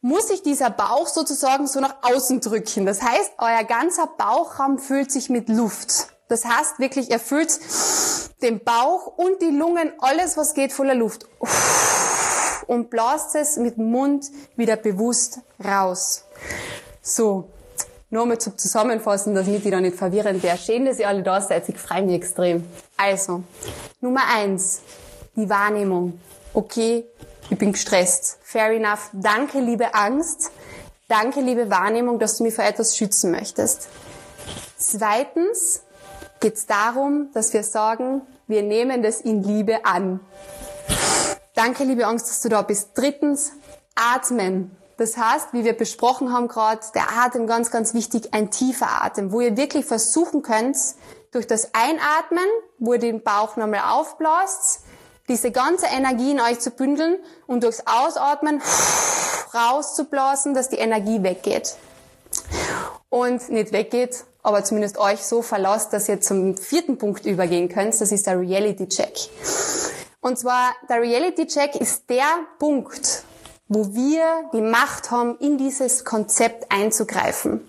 muss 0.01 0.27
sich 0.27 0.41
dieser 0.41 0.71
Bauch 0.71 1.07
sozusagen 1.07 1.67
so 1.67 1.79
nach 1.79 1.95
außen 2.01 2.41
drücken. 2.41 2.85
Das 2.85 3.01
heißt, 3.01 3.33
euer 3.37 3.63
ganzer 3.63 4.07
Bauchraum 4.17 4.79
füllt 4.79 5.11
sich 5.11 5.29
mit 5.29 5.47
Luft. 5.47 6.07
Das 6.27 6.45
heißt 6.45 6.79
wirklich, 6.79 7.11
er 7.11 7.19
füllt 7.19 7.59
den 8.41 8.63
Bauch 8.63 9.07
und 9.17 9.41
die 9.41 9.49
Lungen, 9.49 9.93
alles 9.99 10.37
was 10.37 10.53
geht, 10.53 10.73
voller 10.73 10.95
Luft. 10.95 11.27
Und 12.67 12.89
blast 12.89 13.35
es 13.35 13.57
mit 13.57 13.77
dem 13.77 13.91
Mund 13.91 14.25
wieder 14.55 14.77
bewusst 14.77 15.39
raus. 15.63 16.23
So, 17.01 17.49
nur 18.11 18.25
mal 18.25 18.37
zum 18.37 18.57
Zusammenfassen, 18.57 19.33
damit 19.33 19.65
ich 19.65 19.71
da 19.71 19.79
nicht 19.79 19.97
verwirrend 19.97 20.43
wäre. 20.43 20.57
Schön, 20.57 20.85
dass 20.85 20.99
ihr 20.99 21.07
alle 21.07 21.23
da 21.23 21.41
seid. 21.41 21.67
Ich 21.69 21.77
freue 21.77 22.03
mich 22.03 22.15
extrem. 22.15 22.65
Also, 22.97 23.43
Nummer 24.01 24.21
eins, 24.35 24.81
die 25.35 25.49
Wahrnehmung. 25.49 26.19
Okay, 26.53 27.05
ich 27.49 27.57
bin 27.57 27.71
gestresst. 27.71 28.37
Fair 28.43 28.71
enough. 28.71 29.09
Danke, 29.13 29.59
liebe 29.59 29.95
Angst. 29.95 30.51
Danke, 31.07 31.39
liebe 31.39 31.69
Wahrnehmung, 31.69 32.19
dass 32.19 32.37
du 32.37 32.43
mich 32.43 32.53
vor 32.53 32.65
etwas 32.65 32.97
schützen 32.97 33.31
möchtest. 33.31 33.87
Zweitens 34.77 35.81
geht 36.41 36.55
es 36.55 36.65
darum, 36.65 37.29
dass 37.33 37.53
wir 37.53 37.63
sagen, 37.63 38.21
wir 38.47 38.63
nehmen 38.63 39.03
das 39.03 39.21
in 39.21 39.43
Liebe 39.43 39.85
an. 39.85 40.19
Danke, 41.53 41.85
liebe 41.85 42.05
Angst, 42.05 42.29
dass 42.29 42.41
du 42.41 42.49
da 42.49 42.61
bist. 42.61 42.89
Drittens, 42.95 43.53
atmen. 43.95 44.75
Das 45.01 45.17
heißt, 45.17 45.53
wie 45.53 45.65
wir 45.65 45.73
besprochen 45.73 46.31
haben 46.31 46.47
gerade, 46.47 46.81
der 46.93 47.11
Atem 47.23 47.47
ganz, 47.47 47.71
ganz 47.71 47.95
wichtig, 47.95 48.35
ein 48.35 48.51
tiefer 48.51 49.01
Atem, 49.03 49.31
wo 49.31 49.41
ihr 49.41 49.57
wirklich 49.57 49.83
versuchen 49.83 50.43
könnt, 50.43 50.77
durch 51.31 51.47
das 51.47 51.73
Einatmen, 51.73 52.45
wo 52.77 52.93
ihr 52.93 52.99
den 52.99 53.23
Bauch 53.23 53.57
nochmal 53.57 53.81
aufblasst, 53.89 54.81
diese 55.27 55.49
ganze 55.49 55.87
Energie 55.87 56.29
in 56.29 56.39
euch 56.39 56.59
zu 56.59 56.69
bündeln 56.69 57.17
und 57.47 57.63
durchs 57.63 57.81
Ausatmen 57.87 58.61
rauszublasen, 59.51 60.53
dass 60.53 60.69
die 60.69 60.77
Energie 60.77 61.23
weggeht. 61.23 61.77
Und 63.09 63.49
nicht 63.49 63.73
weggeht, 63.73 64.23
aber 64.43 64.63
zumindest 64.63 64.99
euch 64.99 65.25
so 65.25 65.41
verlasst, 65.41 65.93
dass 65.93 66.07
ihr 66.09 66.21
zum 66.21 66.57
vierten 66.57 66.99
Punkt 66.99 67.25
übergehen 67.25 67.69
könnt. 67.69 67.99
Das 67.99 68.11
ist 68.11 68.27
der 68.27 68.39
Reality 68.39 68.87
Check. 68.87 69.17
Und 70.19 70.37
zwar, 70.37 70.75
der 70.87 71.01
Reality 71.01 71.47
Check 71.47 71.75
ist 71.75 72.07
der 72.07 72.27
Punkt, 72.59 73.23
wo 73.73 73.93
wir 73.93 74.49
die 74.51 74.59
Macht 74.59 75.11
haben, 75.11 75.37
in 75.39 75.57
dieses 75.57 76.03
Konzept 76.03 76.69
einzugreifen. 76.69 77.61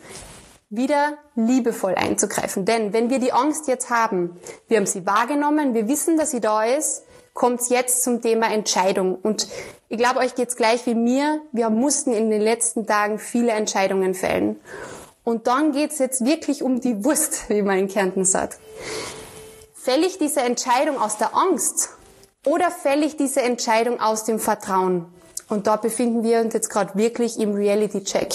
wieder 0.69 1.19
liebevoll 1.37 1.95
einzugreifen. 1.95 2.65
Denn 2.65 2.93
wenn 2.95 3.11
wir 3.11 3.19
die 3.19 3.33
Angst 3.33 3.69
jetzt 3.69 3.91
haben, 3.91 4.41
wir 4.69 4.79
haben 4.79 4.87
sie 4.87 5.07
wahrgenommen, 5.07 5.75
wir 5.75 5.87
wissen, 5.87 6.17
dass 6.17 6.31
sie 6.31 6.41
da 6.41 6.65
ist, 6.65 7.03
kommt 7.35 7.61
es 7.61 7.69
jetzt 7.69 8.03
zum 8.03 8.23
Thema 8.23 8.51
Entscheidung. 8.51 9.15
Und 9.15 9.47
ich 9.91 9.99
glaube, 9.99 10.21
euch 10.21 10.35
geht's 10.35 10.57
gleich 10.57 10.87
wie 10.87 10.95
mir. 10.95 11.43
Wir 11.53 11.69
mussten 11.69 12.13
in 12.13 12.31
den 12.31 12.41
letzten 12.41 12.87
Tagen 12.87 13.19
viele 13.19 13.53
Entscheidungen 13.53 14.15
fällen. 14.15 14.59
Und 15.25 15.47
dann 15.47 15.73
geht's 15.73 15.99
jetzt 15.99 16.25
wirklich 16.25 16.63
um 16.63 16.81
die 16.81 17.05
Wurst, 17.05 17.51
wie 17.51 17.63
man 17.63 17.79
in 17.79 17.89
Kärnten 17.89 18.25
sagt. 18.25 18.59
Fäll 19.75 20.03
ich 20.05 20.17
diese 20.17 20.41
Entscheidung 20.41 20.99
aus 20.99 21.19
der 21.19 21.37
Angst 21.37 21.91
oder 22.47 22.71
fäll 22.71 23.03
ich 23.03 23.17
diese 23.17 23.43
Entscheidung 23.43 24.01
aus 24.01 24.25
dem 24.25 24.39
Vertrauen? 24.41 25.07
Und 25.53 25.67
da 25.67 25.77
befinden 25.77 26.23
wir 26.25 26.41
uns 26.41 26.55
jetzt 26.55 26.71
gerade 26.71 26.95
wirklich 26.95 27.39
im 27.39 27.53
Reality-Check. 27.53 28.33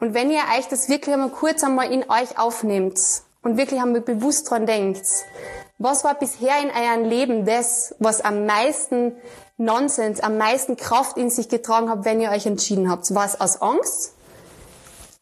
Und 0.00 0.14
wenn 0.14 0.30
ihr 0.30 0.40
euch 0.58 0.66
das 0.66 0.88
wirklich 0.88 1.14
einmal 1.14 1.28
kurz 1.28 1.62
einmal 1.62 1.92
in 1.92 2.02
euch 2.08 2.38
aufnehmt 2.38 2.98
und 3.42 3.58
wirklich 3.58 3.78
einmal 3.78 4.00
bewusst 4.00 4.50
dran 4.50 4.64
denkt, 4.64 5.04
was 5.76 6.04
war 6.04 6.14
bisher 6.14 6.54
in 6.62 6.70
eurem 6.70 7.04
Leben 7.04 7.44
das, 7.44 7.94
was 7.98 8.22
am 8.22 8.46
meisten 8.46 9.16
Nonsens, 9.58 10.20
am 10.20 10.38
meisten 10.38 10.78
Kraft 10.78 11.18
in 11.18 11.28
sich 11.28 11.50
getragen 11.50 11.90
hat, 11.90 12.06
wenn 12.06 12.22
ihr 12.22 12.30
euch 12.30 12.46
entschieden 12.46 12.90
habt? 12.90 13.14
War 13.14 13.26
es 13.26 13.38
aus 13.38 13.60
Angst? 13.60 14.14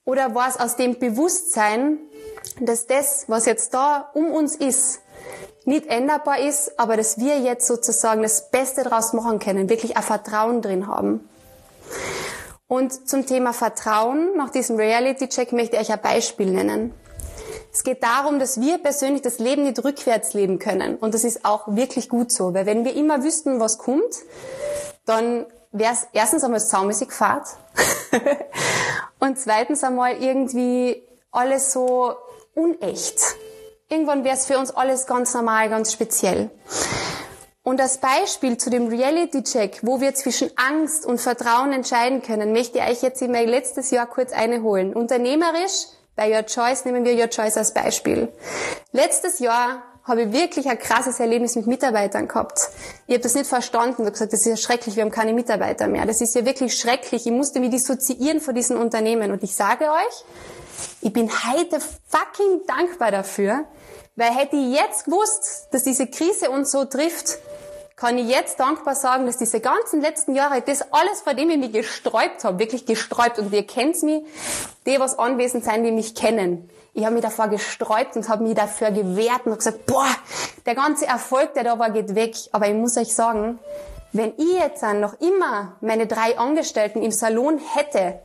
Oder 0.05 0.37
war 0.37 0.49
es 0.49 0.57
aus 0.57 0.77
dem 0.77 1.01
Bewusstsein, 1.01 1.99
dass 2.61 2.87
das, 2.87 3.25
was 3.27 3.45
jetzt 3.47 3.75
da 3.75 4.09
um 4.15 4.31
uns 4.31 4.55
ist, 4.55 5.01
nicht 5.67 5.87
änderbar 5.87 6.39
ist, 6.39 6.79
aber 6.79 6.97
dass 6.97 7.19
wir 7.19 7.39
jetzt 7.39 7.67
sozusagen 7.67 8.23
das 8.23 8.51
Beste 8.51 8.85
daraus 8.85 9.13
machen 9.13 9.39
können, 9.39 9.69
wirklich 9.69 9.97
ein 9.97 10.03
Vertrauen 10.03 10.63
drin 10.63 10.87
haben? 10.87 11.29
Und 12.69 13.09
zum 13.09 13.27
Thema 13.27 13.53
Vertrauen, 13.53 14.37
nach 14.37 14.51
diesem 14.51 14.77
Reality-Check 14.77 15.53
möchte 15.53 15.77
ich 15.77 15.83
euch 15.83 15.93
ein 15.93 16.01
Beispiel 16.01 16.51
nennen. 16.51 16.93
Es 17.73 17.85
geht 17.85 18.03
darum, 18.03 18.39
dass 18.39 18.61
wir 18.61 18.79
persönlich 18.79 19.23
das 19.23 19.39
Leben 19.39 19.65
nicht 19.65 19.85
rückwärts 19.85 20.33
leben 20.33 20.59
können. 20.59 20.97
Und 20.97 21.15
das 21.15 21.25
ist 21.25 21.45
auch 21.45 21.65
wirklich 21.69 22.09
gut 22.09 22.33
so, 22.33 22.55
weil 22.55 22.65
wenn 22.67 22.85
wir 22.85 22.97
immer 22.97 23.23
wüssten, 23.23 23.61
was 23.61 23.79
kommt, 23.79 24.17
dann 25.05 25.47
wäre 25.73 25.93
es 25.93 26.07
erstens 26.13 26.43
einmal 26.43 26.61
saumäßig 26.61 27.13
Fahrt 27.13 27.47
und 29.19 29.39
zweitens 29.39 29.85
einmal 29.85 30.23
irgendwie 30.23 31.03
alles 31.31 31.73
so 31.73 32.15
unecht. 32.55 33.21
Irgendwann 33.89 34.25
wäre 34.25 34.35
es 34.35 34.47
für 34.47 34.59
uns 34.59 34.73
alles 34.73 35.07
ganz 35.07 35.33
normal, 35.33 35.69
ganz 35.69 35.93
speziell. 35.93 36.51
Und 37.63 37.81
als 37.81 37.99
Beispiel 37.99 38.59
zu 38.59 38.69
dem 38.69 38.89
Reality-Check, 38.89 39.81
wo 39.83 40.01
wir 40.01 40.13
zwischen 40.15 40.51
Angst 40.57 41.07
und 41.07 41.21
Vertrauen 41.21 41.73
entscheiden 41.73 42.21
können, 42.21 42.53
möchte 42.53 42.79
ich 42.79 42.85
euch 42.85 43.03
jetzt 43.03 43.23
in 43.23 43.31
mein 43.31 43.49
letztes 43.49 43.93
Jahr 43.93 44.07
kurz 44.07 44.33
einholen. 44.33 44.93
Unternehmerisch, 44.93 45.87
bei 46.17 46.35
Your 46.35 46.47
Choice 46.47 46.85
nehmen 46.85 47.05
wir 47.05 47.15
Your 47.15 47.31
Choice 47.31 47.57
als 47.57 47.75
Beispiel. 47.75 48.29
Letztes 48.91 49.39
Jahr 49.39 49.83
habe 50.03 50.23
ich 50.23 50.33
wirklich 50.33 50.69
ein 50.69 50.79
krasses 50.79 51.21
Erlebnis 51.21 51.55
mit 51.55 51.69
Mitarbeitern 51.69 52.27
gehabt. 52.27 52.59
Ich 53.07 53.15
habe 53.15 53.23
das 53.23 53.35
nicht 53.35 53.47
verstanden. 53.47 54.03
Ich 54.03 54.07
habe 54.07 54.13
gesagt, 54.13 54.33
das 54.33 54.41
ist 54.41 54.47
ja 54.47 54.57
schrecklich, 54.57 54.97
wir 54.97 55.05
haben 55.05 55.11
keine 55.13 55.33
Mitarbeiter 55.33 55.87
mehr. 55.87 56.07
Das 56.07 56.21
ist 56.21 56.35
ja 56.35 56.45
wirklich 56.45 56.77
schrecklich. 56.77 57.27
Ich 57.27 57.33
musste 57.33 57.61
mich 57.61 57.71
dissoziieren 57.71 58.41
von 58.41 58.55
diesen 58.55 58.77
Unternehmen. 58.77 59.31
Und 59.31 59.43
ich 59.43 59.55
sage 59.55 59.85
euch, 59.85 60.25
ich 61.01 61.13
bin 61.13 61.31
heute 61.31 61.79
fucking 61.81 62.63
dankbar 62.67 63.11
dafür, 63.11 63.65
weil 64.17 64.31
hätte 64.35 64.57
ich 64.57 64.75
jetzt 64.75 65.05
gewusst, 65.05 65.69
dass 65.71 65.85
diese 65.85 66.07
Krise 66.07 66.51
uns 66.51 66.71
so 66.73 66.85
trifft, 66.85 67.39
kann 67.97 68.19
ich 68.19 68.29
jetzt 68.29 68.61
dankbar 68.61 68.95
sagen, 68.95 69.25
dass 69.25 69.39
diese 69.39 69.61
ganzen 69.61 70.03
letzten 70.03 70.35
Jahre, 70.35 70.61
das 70.61 70.93
alles, 70.93 71.23
vor 71.23 71.33
dem 71.33 71.49
ich 71.49 71.57
mich 71.57 71.73
gesträubt 71.73 72.45
habe, 72.45 72.59
wirklich 72.59 72.85
gesträubt, 72.85 73.39
und 73.39 73.53
ihr 73.53 73.67
kennt 73.67 74.03
mich, 74.03 74.23
die, 74.87 75.01
was 75.01 75.19
anwesend 75.19 75.65
sein, 75.65 75.83
die 75.83 75.93
mich 75.93 76.15
kennen. 76.15 76.69
Ich 76.93 77.05
habe 77.05 77.15
mich 77.15 77.25
davor 77.25 77.49
gesträubt 77.49 78.17
und 78.17 78.29
habe 78.29 78.43
mich 78.43 78.55
dafür 78.55 78.91
gewehrt 78.91 79.47
und 79.47 79.57
gesagt, 79.57 79.87
boah, 79.87 80.09
der 80.67 80.75
ganze 80.75 81.07
Erfolg, 81.07 81.55
der 81.55 81.65
da 81.65 81.79
war, 81.79 81.91
geht 81.91 82.15
weg. 82.15 82.35
Aber 82.53 82.69
ich 82.69 82.75
muss 82.75 82.97
euch 82.97 83.15
sagen, 83.15 83.59
wenn 84.13 84.33
ich 84.39 84.59
jetzt 84.59 84.83
dann 84.83 85.01
noch 85.01 85.21
immer 85.21 85.77
meine 85.81 86.07
drei 86.07 86.39
Angestellten 86.39 87.03
im 87.03 87.11
Salon 87.11 87.59
hätte, 87.75 88.21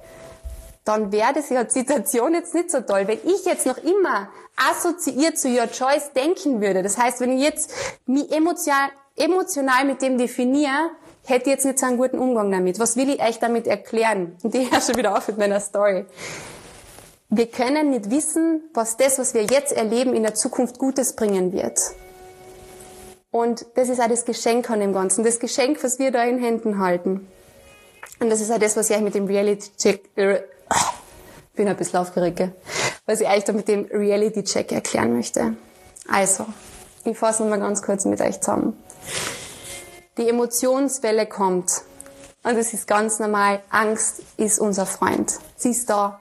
dann 0.83 1.11
wäre 1.11 1.33
das 1.33 1.49
Situation 1.73 2.33
jetzt 2.33 2.55
nicht 2.55 2.71
so 2.71 2.81
toll. 2.81 3.03
Wenn 3.07 3.19
ich 3.23 3.45
jetzt 3.45 3.65
noch 3.65 3.77
immer 3.77 4.29
assoziiert 4.55 5.37
zu 5.37 5.47
Your 5.47 5.69
Choice 5.71 6.11
denken 6.13 6.61
würde, 6.61 6.81
das 6.81 6.97
heißt, 6.97 7.21
wenn 7.21 7.37
ich 7.37 7.43
jetzt 7.43 7.73
mich 8.05 8.31
emotional, 8.31 8.89
emotional 9.15 9.85
mit 9.85 10.01
dem 10.01 10.17
definiere, 10.17 10.89
hätte 11.25 11.49
ich 11.49 11.55
jetzt 11.55 11.65
nicht 11.65 11.79
so 11.79 11.85
einen 11.85 11.97
guten 11.97 12.17
Umgang 12.17 12.51
damit. 12.51 12.79
Was 12.79 12.95
will 12.95 13.09
ich 13.09 13.21
euch 13.21 13.39
damit 13.39 13.67
erklären? 13.67 14.35
Und 14.41 14.55
ich 14.55 14.71
höre 14.71 14.81
schon 14.81 14.97
wieder 14.97 15.15
auf 15.15 15.27
mit 15.27 15.37
meiner 15.37 15.59
Story. 15.59 16.05
Wir 17.29 17.47
können 17.47 17.91
nicht 17.91 18.09
wissen, 18.09 18.63
was 18.73 18.97
das, 18.97 19.19
was 19.19 19.33
wir 19.33 19.43
jetzt 19.43 19.71
erleben, 19.71 20.13
in 20.13 20.23
der 20.23 20.33
Zukunft 20.33 20.79
Gutes 20.79 21.15
bringen 21.15 21.53
wird. 21.53 21.79
Und 23.29 23.65
das 23.75 23.87
ist 23.87 24.01
auch 24.01 24.09
das 24.09 24.25
Geschenk 24.25 24.69
an 24.69 24.81
dem 24.81 24.93
Ganzen. 24.93 25.23
Das 25.23 25.39
Geschenk, 25.39 25.81
was 25.83 25.99
wir 25.99 26.11
da 26.11 26.23
in 26.23 26.39
Händen 26.39 26.79
halten. 26.79 27.27
Und 28.19 28.29
das 28.29 28.41
ist 28.41 28.51
auch 28.51 28.59
das, 28.59 28.75
was 28.75 28.89
ich 28.89 28.97
euch 28.97 29.01
mit 29.01 29.15
dem 29.15 29.25
Reality-Check, 29.27 30.09
äh, 30.17 30.41
bin 31.55 31.67
ein 31.67 31.77
bisschen 31.77 31.99
aufgeregt, 31.99 32.41
was 33.05 33.21
ich 33.21 33.27
euch 33.27 33.43
da 33.43 33.53
mit 33.53 33.67
dem 33.67 33.85
Reality-Check 33.85 34.71
erklären 34.71 35.13
möchte. 35.13 35.55
Also, 36.07 36.45
ich 37.03 37.17
fasse 37.17 37.43
nochmal 37.43 37.59
ganz 37.59 37.81
kurz 37.81 38.05
mit 38.05 38.21
euch 38.21 38.39
zusammen. 38.41 38.81
Die 40.17 40.27
Emotionswelle 40.27 41.25
kommt. 41.25 41.81
Und 42.43 42.57
es 42.57 42.73
ist 42.73 42.87
ganz 42.87 43.19
normal. 43.19 43.61
Angst 43.69 44.21
ist 44.37 44.59
unser 44.59 44.85
Freund. 44.85 45.33
Sie 45.55 45.69
ist 45.69 45.89
da. 45.89 46.19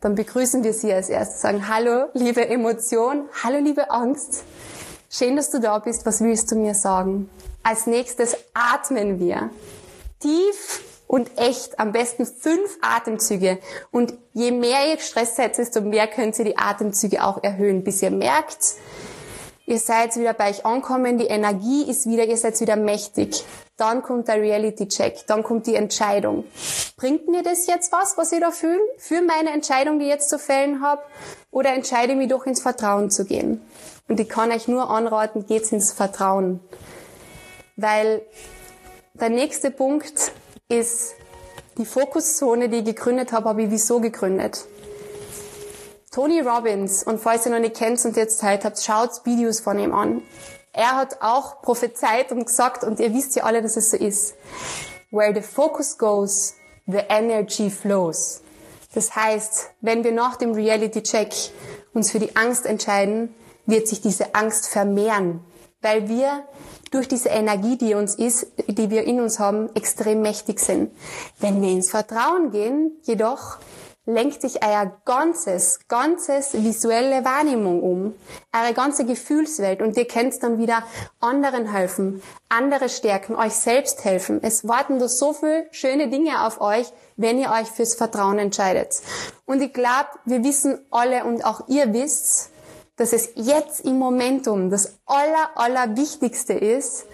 Dann 0.00 0.14
begrüßen 0.14 0.64
wir 0.64 0.72
sie 0.72 0.92
als 0.92 1.08
erstes, 1.08 1.42
sagen, 1.42 1.68
hallo, 1.68 2.06
liebe 2.14 2.48
Emotion, 2.48 3.28
hallo, 3.44 3.58
liebe 3.58 3.90
Angst. 3.90 4.42
Schön, 5.10 5.36
dass 5.36 5.50
du 5.50 5.60
da 5.60 5.78
bist. 5.78 6.06
Was 6.06 6.20
willst 6.20 6.50
du 6.50 6.56
mir 6.56 6.74
sagen? 6.74 7.30
Als 7.62 7.86
nächstes 7.86 8.36
atmen 8.54 9.20
wir. 9.20 9.50
Tief 10.18 10.82
und 11.12 11.38
echt, 11.38 11.78
am 11.78 11.92
besten 11.92 12.24
fünf 12.24 12.78
Atemzüge. 12.80 13.58
Und 13.90 14.14
je 14.32 14.50
mehr 14.50 14.88
ihr 14.88 14.96
gestresst 14.96 15.36
seid, 15.36 15.58
desto 15.58 15.82
mehr 15.82 16.06
könnt 16.06 16.38
ihr 16.38 16.46
die 16.46 16.56
Atemzüge 16.56 17.22
auch 17.22 17.44
erhöhen, 17.44 17.84
bis 17.84 18.00
ihr 18.00 18.10
merkt, 18.10 18.76
Ihr 19.64 19.78
seid 19.78 20.16
wieder 20.16 20.34
bei 20.34 20.50
euch 20.50 20.66
ankommen, 20.66 21.18
die 21.18 21.26
Energie 21.26 21.88
ist 21.88 22.06
wieder, 22.06 22.24
ihr 22.24 22.36
seid 22.36 22.60
wieder 22.60 22.74
mächtig. 22.74 23.44
Dann 23.76 24.02
kommt 24.02 24.26
der 24.26 24.40
Reality-Check, 24.40 25.26
dann 25.28 25.44
kommt 25.44 25.68
die 25.68 25.76
Entscheidung. 25.76 26.44
Bringt 26.96 27.28
mir 27.28 27.44
das 27.44 27.68
jetzt 27.68 27.92
was, 27.92 28.18
was 28.18 28.32
ich 28.32 28.40
da 28.40 28.50
fühle, 28.50 28.80
für 28.98 29.22
meine 29.22 29.50
Entscheidung, 29.50 30.00
die 30.00 30.06
ich 30.06 30.10
jetzt 30.10 30.30
zu 30.30 30.40
fällen 30.40 30.82
habe? 30.82 31.02
Oder 31.52 31.74
entscheide 31.74 32.12
ich 32.12 32.18
mich 32.18 32.28
doch 32.28 32.44
ins 32.44 32.60
Vertrauen 32.60 33.10
zu 33.10 33.24
gehen? 33.24 33.62
Und 34.08 34.18
ich 34.18 34.28
kann 34.28 34.50
euch 34.50 34.66
nur 34.66 34.90
anraten, 34.90 35.46
geht's 35.46 35.70
ins 35.70 35.92
Vertrauen. 35.92 36.58
Weil 37.76 38.22
der 39.14 39.30
nächste 39.30 39.70
Punkt 39.70 40.32
ist 40.72 41.14
die 41.76 41.84
Fokuszone, 41.84 42.68
die 42.68 42.78
ich 42.78 42.84
gegründet 42.84 43.32
habe, 43.32 43.50
habe 43.50 43.62
ich 43.62 43.70
wieso 43.70 44.00
gegründet? 44.00 44.64
Tony 46.10 46.40
Robbins, 46.40 47.04
und 47.04 47.20
falls 47.20 47.46
ihr 47.46 47.52
noch 47.52 47.58
nicht 47.58 47.76
kennt 47.76 48.04
und 48.04 48.16
jetzt 48.16 48.38
Zeit 48.38 48.64
habt, 48.64 48.82
schaut 48.82 49.24
Videos 49.24 49.60
von 49.60 49.78
ihm 49.78 49.94
an. 49.94 50.22
Er 50.72 50.96
hat 50.96 51.18
auch 51.20 51.62
prophezeit 51.62 52.32
und 52.32 52.46
gesagt, 52.46 52.84
und 52.84 53.00
ihr 53.00 53.14
wisst 53.14 53.36
ja 53.36 53.44
alle, 53.44 53.62
dass 53.62 53.76
es 53.76 53.90
so 53.90 53.96
ist. 53.96 54.34
Where 55.10 55.34
the 55.34 55.42
focus 55.42 55.96
goes, 55.98 56.54
the 56.86 57.00
energy 57.08 57.70
flows. 57.70 58.40
Das 58.94 59.14
heißt, 59.14 59.70
wenn 59.80 60.04
wir 60.04 60.12
nach 60.12 60.36
dem 60.36 60.52
Reality 60.52 61.02
Check 61.02 61.32
uns 61.94 62.10
für 62.10 62.18
die 62.18 62.36
Angst 62.36 62.66
entscheiden, 62.66 63.34
wird 63.66 63.88
sich 63.88 64.00
diese 64.00 64.34
Angst 64.34 64.68
vermehren, 64.68 65.40
weil 65.80 66.08
wir 66.08 66.44
durch 66.92 67.08
diese 67.08 67.30
Energie, 67.30 67.76
die 67.76 67.94
uns 67.94 68.14
ist, 68.14 68.46
die 68.68 68.90
wir 68.90 69.04
in 69.04 69.20
uns 69.20 69.38
haben, 69.38 69.74
extrem 69.74 70.22
mächtig 70.22 70.60
sind. 70.60 70.92
Wenn 71.40 71.60
wir 71.60 71.70
ins 71.70 71.90
Vertrauen 71.90 72.50
gehen, 72.50 72.92
jedoch 73.02 73.58
lenkt 74.04 74.40
sich 74.42 74.64
euer 74.64 75.00
ganzes, 75.04 75.80
ganzes 75.86 76.54
visuelle 76.54 77.24
Wahrnehmung 77.24 77.82
um, 77.82 78.14
eure 78.52 78.74
ganze 78.74 79.04
Gefühlswelt 79.04 79.80
und 79.80 79.96
ihr 79.96 80.06
könnt 80.06 80.42
dann 80.42 80.58
wieder 80.58 80.82
anderen 81.20 81.70
helfen, 81.70 82.20
andere 82.48 82.88
stärken, 82.88 83.36
euch 83.36 83.52
selbst 83.52 84.04
helfen. 84.04 84.40
Es 84.42 84.66
warten 84.66 84.98
da 84.98 85.08
so 85.08 85.32
viele 85.32 85.66
schöne 85.70 86.08
Dinge 86.08 86.44
auf 86.44 86.60
euch, 86.60 86.92
wenn 87.16 87.38
ihr 87.38 87.50
euch 87.50 87.68
fürs 87.68 87.94
Vertrauen 87.94 88.38
entscheidet. 88.38 89.00
Und 89.46 89.62
ich 89.62 89.72
glaube, 89.72 90.08
wir 90.24 90.42
wissen 90.42 90.80
alle 90.90 91.24
und 91.24 91.44
auch 91.44 91.68
ihr 91.68 91.92
wisst, 91.92 92.51
dass 92.96 93.12
es 93.12 93.30
jetzt 93.34 93.80
im 93.84 93.98
Momentum 93.98 94.70
das 94.70 94.98
aller, 95.06 95.50
aller 95.56 95.96
Wichtigste 95.96 96.52
ist, 96.52 97.06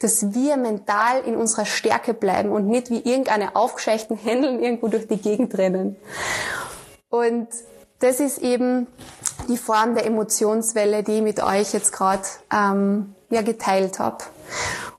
dass 0.00 0.34
wir 0.34 0.56
mental 0.56 1.22
in 1.24 1.36
unserer 1.36 1.66
Stärke 1.66 2.14
bleiben 2.14 2.50
und 2.50 2.66
nicht 2.66 2.90
wie 2.90 3.00
irgendeine 3.00 3.54
aufgescheuchten 3.54 4.16
Händeln 4.16 4.62
irgendwo 4.62 4.88
durch 4.88 5.06
die 5.06 5.18
Gegend 5.18 5.56
rennen. 5.58 5.96
Und 7.10 7.48
das 7.98 8.18
ist 8.18 8.38
eben 8.38 8.86
die 9.48 9.58
Form 9.58 9.94
der 9.94 10.06
Emotionswelle, 10.06 11.02
die 11.02 11.16
ich 11.16 11.22
mit 11.22 11.42
euch 11.42 11.72
jetzt 11.74 11.92
gerade 11.92 12.22
ähm, 12.52 13.14
ja, 13.28 13.42
geteilt 13.42 13.98
habe. 13.98 14.24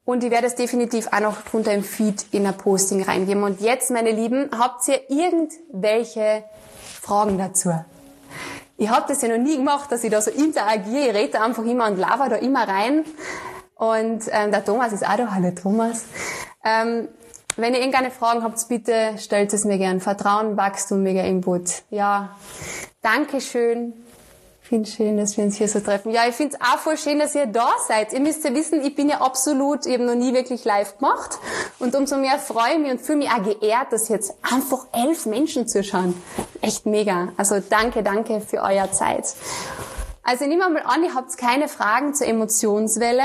Und 0.05 0.23
ich 0.23 0.31
werde 0.31 0.47
es 0.47 0.55
definitiv 0.55 1.07
auch 1.07 1.19
noch 1.19 1.37
unter 1.51 1.71
dem 1.71 1.83
Feed 1.83 2.25
in 2.31 2.45
ein 2.45 2.57
Posting 2.57 3.03
reingeben. 3.03 3.43
Und 3.43 3.61
jetzt, 3.61 3.91
meine 3.91 4.11
Lieben, 4.11 4.49
habt 4.57 4.87
ihr 4.87 5.09
irgendwelche 5.09 6.43
Fragen 7.01 7.37
dazu. 7.37 7.71
Ich 8.81 8.89
habe 8.89 9.05
das 9.07 9.21
ja 9.21 9.27
noch 9.27 9.37
nie 9.37 9.57
gemacht, 9.57 9.91
dass 9.91 10.03
ich 10.03 10.09
da 10.09 10.19
so 10.19 10.31
interagiere. 10.31 11.09
Ich 11.09 11.15
rede 11.15 11.39
einfach 11.39 11.63
immer 11.65 11.85
und 11.85 11.99
lava 11.99 12.29
da 12.29 12.37
immer 12.37 12.67
rein. 12.67 13.05
Und 13.75 14.23
ähm, 14.31 14.49
der 14.49 14.65
Thomas 14.65 14.91
ist 14.91 15.07
auch 15.07 15.17
da. 15.17 15.35
Hallo 15.35 15.51
Thomas. 15.51 16.05
Ähm, 16.65 17.07
wenn 17.57 17.75
ihr 17.75 17.79
irgendeine 17.79 18.09
Fragen 18.09 18.41
habt, 18.41 18.67
bitte 18.69 19.19
stellt 19.19 19.53
es 19.53 19.65
mir 19.65 19.77
gern. 19.77 19.99
Vertrauen, 19.99 20.57
Wachstum, 20.57 21.03
mega 21.03 21.21
Input. 21.21 21.83
Ja, 21.91 22.35
Dankeschön 23.03 23.93
finde 24.71 24.89
schön, 24.89 25.17
dass 25.17 25.35
wir 25.35 25.43
uns 25.43 25.57
hier 25.57 25.67
so 25.67 25.81
treffen. 25.81 26.13
Ja, 26.13 26.21
ich 26.29 26.33
finde 26.33 26.55
es 26.55 26.61
auch 26.65 26.79
voll 26.79 26.97
schön, 26.97 27.19
dass 27.19 27.35
ihr 27.35 27.45
da 27.45 27.71
seid. 27.89 28.13
Ihr 28.13 28.21
müsst 28.21 28.45
ja 28.45 28.55
wissen, 28.55 28.81
ich 28.85 28.95
bin 28.95 29.09
ja 29.09 29.19
absolut, 29.19 29.85
ich 29.85 29.95
habe 29.95 30.05
noch 30.05 30.15
nie 30.15 30.33
wirklich 30.33 30.63
live 30.63 30.97
gemacht. 30.97 31.39
Und 31.79 31.93
umso 31.93 32.15
mehr 32.15 32.39
freue 32.39 32.75
ich 32.75 32.79
mich 32.79 32.91
und 32.91 33.01
fühle 33.01 33.17
mich 33.17 33.29
auch 33.29 33.43
geehrt, 33.43 33.91
dass 33.91 34.07
jetzt 34.07 34.33
einfach 34.41 34.87
elf 34.93 35.25
Menschen 35.25 35.67
zuschauen. 35.67 36.15
Echt 36.61 36.85
mega. 36.85 37.33
Also 37.35 37.61
danke, 37.69 38.01
danke 38.01 38.39
für 38.39 38.61
euer 38.61 38.89
Zeit. 38.93 39.25
Also 40.23 40.45
nehmen 40.45 40.59
wir 40.59 40.69
mal 40.69 40.83
an, 40.85 41.03
ihr 41.03 41.15
habt 41.15 41.37
keine 41.37 41.67
Fragen 41.67 42.13
zur 42.13 42.27
Emotionswelle. 42.27 43.23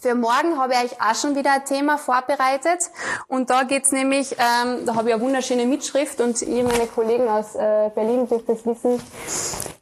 Für 0.00 0.14
morgen 0.14 0.56
habe 0.56 0.72
ich 0.72 0.92
euch 0.92 1.00
auch 1.02 1.14
schon 1.14 1.36
wieder 1.36 1.52
ein 1.52 1.64
Thema 1.66 1.98
vorbereitet. 1.98 2.90
Und 3.28 3.50
da 3.50 3.64
geht's 3.64 3.92
nämlich, 3.92 4.32
ähm, 4.32 4.86
da 4.86 4.94
habe 4.94 5.10
ich 5.10 5.14
eine 5.14 5.22
wunderschöne 5.22 5.66
Mitschrift 5.66 6.22
und 6.22 6.40
ihr, 6.40 6.64
meine 6.64 6.86
Kollegen 6.86 7.28
aus 7.28 7.54
äh, 7.54 7.90
Berlin, 7.94 8.26
dürft 8.26 8.48
das 8.48 8.64
wissen, 8.64 8.98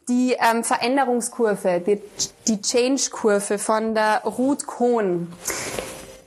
die 0.09 0.33
ähm, 0.33 0.65
Veränderungskurve, 0.65 1.81
die, 1.87 2.03
die 2.49 2.61
Change-Kurve 2.61 3.59
von 3.59 3.95
der 3.95 4.23
Ruth 4.25 4.67
Kohn 4.67 5.33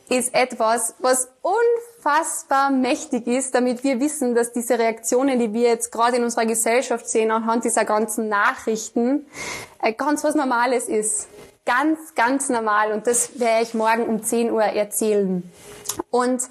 ist 0.08 0.34
etwas, 0.34 0.96
was 1.00 1.30
unfassbar 1.42 2.70
mächtig 2.70 3.28
ist, 3.28 3.56
damit 3.56 3.84
wir 3.84 4.00
wissen, 4.00 4.36
dass 4.36 4.54
diese 4.54 4.80
Reaktionen, 4.80 5.40
die 5.40 5.54
wir 5.54 5.70
jetzt 5.70 5.92
gerade 5.92 6.16
in 6.18 6.24
unserer 6.24 6.46
Gesellschaft 6.46 7.10
sehen, 7.10 7.32
anhand 7.32 7.66
dieser 7.66 7.84
ganzen 7.84 8.30
Nachrichten, 8.30 9.26
äh, 9.82 9.92
ganz 9.92 10.24
was 10.24 10.36
Normales 10.36 10.88
ist. 10.88 11.28
Ganz, 11.66 12.16
ganz 12.16 12.50
normal. 12.50 12.92
Und 12.92 13.08
das 13.08 13.40
werde 13.40 13.64
ich 13.64 13.74
morgen 13.74 14.04
um 14.04 14.24
10 14.24 14.52
Uhr 14.52 14.64
erzählen. 14.64 15.44
Und 16.10 16.42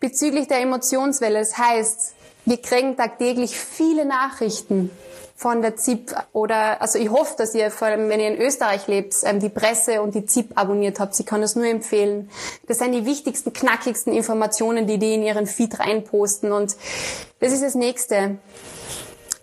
bezüglich 0.00 0.48
der 0.48 0.60
Emotionswelle, 0.60 1.38
das 1.38 1.58
heißt, 1.58 2.14
wir 2.46 2.60
kriegen 2.60 2.96
tagtäglich 2.96 3.58
viele 3.58 4.04
Nachrichten 4.06 4.90
von 5.36 5.62
der 5.62 5.76
ZIP 5.76 6.14
oder, 6.32 6.82
also 6.82 6.98
ich 6.98 7.10
hoffe, 7.10 7.34
dass 7.38 7.54
ihr, 7.54 7.70
vor 7.70 7.88
allem 7.88 8.10
wenn 8.10 8.20
ihr 8.20 8.28
in 8.28 8.40
Österreich 8.40 8.86
lebt, 8.88 9.14
ähm, 9.24 9.40
die 9.40 9.48
Presse 9.48 10.02
und 10.02 10.14
die 10.14 10.26
ZIP 10.26 10.50
abonniert 10.54 11.00
habt. 11.00 11.18
Ich 11.18 11.24
kann 11.24 11.40
das 11.40 11.56
nur 11.56 11.64
empfehlen. 11.64 12.30
Das 12.66 12.78
sind 12.78 12.92
die 12.92 13.06
wichtigsten, 13.06 13.52
knackigsten 13.52 14.12
Informationen, 14.12 14.86
die 14.86 14.98
die 14.98 15.14
in 15.14 15.22
ihren 15.22 15.46
Feed 15.46 15.78
reinposten. 15.78 16.52
Und 16.52 16.76
das 17.40 17.52
ist 17.52 17.62
das 17.62 17.74
Nächste. 17.74 18.36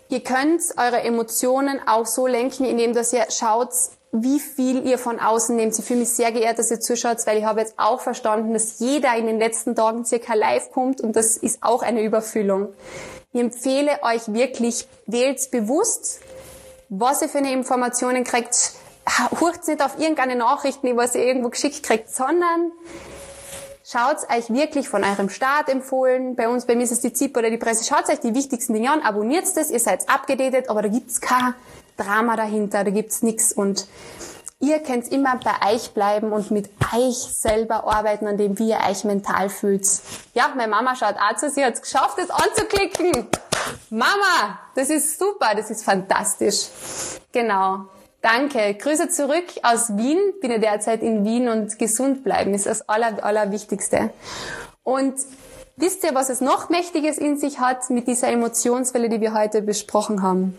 Ihr 0.08 0.20
könnt 0.20 0.62
eure 0.76 1.02
Emotionen 1.02 1.80
auch 1.86 2.06
so 2.06 2.26
lenken, 2.28 2.64
indem 2.64 2.94
dass 2.94 3.12
ihr 3.12 3.26
schaut, 3.30 3.72
wie 4.12 4.40
viel 4.40 4.86
ihr 4.86 4.98
von 4.98 5.20
außen 5.20 5.54
nehmt. 5.54 5.78
Ich 5.78 5.84
fühle 5.84 6.00
mich 6.00 6.10
sehr 6.10 6.32
geehrt, 6.32 6.58
dass 6.58 6.70
ihr 6.70 6.80
zuschaut, 6.80 7.18
weil 7.26 7.38
ich 7.38 7.44
habe 7.44 7.60
jetzt 7.60 7.74
auch 7.76 8.00
verstanden, 8.00 8.54
dass 8.54 8.78
jeder 8.78 9.14
in 9.16 9.26
den 9.26 9.38
letzten 9.38 9.74
Tagen 9.74 10.04
circa 10.04 10.34
live 10.34 10.70
kommt 10.70 11.00
und 11.00 11.14
das 11.14 11.36
ist 11.36 11.62
auch 11.62 11.82
eine 11.82 12.02
Überfüllung. 12.02 12.68
Ich 13.32 13.40
empfehle 13.40 14.02
euch 14.02 14.32
wirklich, 14.32 14.88
wählt 15.06 15.50
bewusst, 15.50 16.20
was 16.88 17.20
ihr 17.20 17.28
für 17.28 17.38
eine 17.38 17.52
Informationen 17.52 18.24
kriegt. 18.24 18.72
Hurcht 19.40 19.68
nicht 19.68 19.82
auf 19.82 19.98
irgendeine 19.98 20.36
Nachrichten, 20.36 20.96
was 20.96 21.14
ihr 21.14 21.24
irgendwo 21.24 21.50
geschickt 21.50 21.82
kriegt, 21.82 22.10
sondern 22.10 22.72
schaut 23.84 24.28
euch 24.30 24.50
wirklich 24.50 24.88
von 24.88 25.04
eurem 25.04 25.28
Staat 25.28 25.68
empfohlen. 25.68 26.36
Bei 26.36 26.48
uns, 26.48 26.66
bei 26.66 26.74
mir 26.76 26.84
ist 26.84 26.92
es 26.92 27.00
die 27.00 27.12
ZIP 27.12 27.36
oder 27.36 27.50
die 27.50 27.58
Presse. 27.58 27.84
Schaut 27.84 28.08
euch 28.08 28.20
die 28.20 28.34
wichtigsten 28.34 28.72
Dinge 28.72 28.90
an, 28.90 29.02
abonniert 29.02 29.44
es, 29.44 29.70
ihr 29.70 29.80
seid 29.80 30.08
abgedatet, 30.08 30.70
aber 30.70 30.82
da 30.82 30.88
gibt's 30.88 31.20
kein 31.20 31.54
Drama 31.98 32.36
dahinter, 32.36 32.84
da 32.84 32.90
gibt's 32.90 33.22
nix 33.22 33.52
und 33.52 33.86
Ihr 34.60 34.80
könnt 34.80 35.12
immer 35.12 35.38
bei 35.38 35.72
euch 35.72 35.92
bleiben 35.92 36.32
und 36.32 36.50
mit 36.50 36.68
euch 36.92 37.16
selber 37.16 37.84
arbeiten, 37.84 38.26
an 38.26 38.36
dem 38.38 38.58
wie 38.58 38.70
ihr 38.70 38.80
euch 38.90 39.04
mental 39.04 39.50
fühlt. 39.50 39.86
Ja, 40.34 40.52
meine 40.56 40.68
Mama 40.68 40.96
schaut 40.96 41.14
auch 41.14 41.36
zu, 41.36 41.48
sie 41.48 41.64
hat 41.64 41.74
es 41.74 41.82
geschafft, 41.82 42.18
das 42.18 42.28
anzuklicken. 42.30 43.28
Mama, 43.90 44.58
das 44.74 44.90
ist 44.90 45.16
super, 45.16 45.52
das 45.56 45.70
ist 45.70 45.84
fantastisch. 45.84 46.70
Genau. 47.30 47.84
Danke. 48.20 48.74
Grüße 48.74 49.08
zurück 49.10 49.44
aus 49.62 49.96
Wien. 49.96 50.18
Bin 50.40 50.50
ja 50.50 50.58
derzeit 50.58 51.02
in 51.02 51.24
Wien 51.24 51.48
und 51.48 51.78
gesund 51.78 52.24
bleiben 52.24 52.52
ist 52.52 52.66
das 52.66 52.88
aller, 52.88 53.22
allerwichtigste. 53.22 54.10
Und 54.82 55.14
wisst 55.76 56.02
ihr, 56.02 56.16
was 56.16 56.30
es 56.30 56.40
noch 56.40 56.68
Mächtiges 56.68 57.18
in 57.18 57.38
sich 57.38 57.60
hat 57.60 57.90
mit 57.90 58.08
dieser 58.08 58.26
Emotionswelle, 58.28 59.08
die 59.08 59.20
wir 59.20 59.34
heute 59.34 59.62
besprochen 59.62 60.20
haben? 60.22 60.56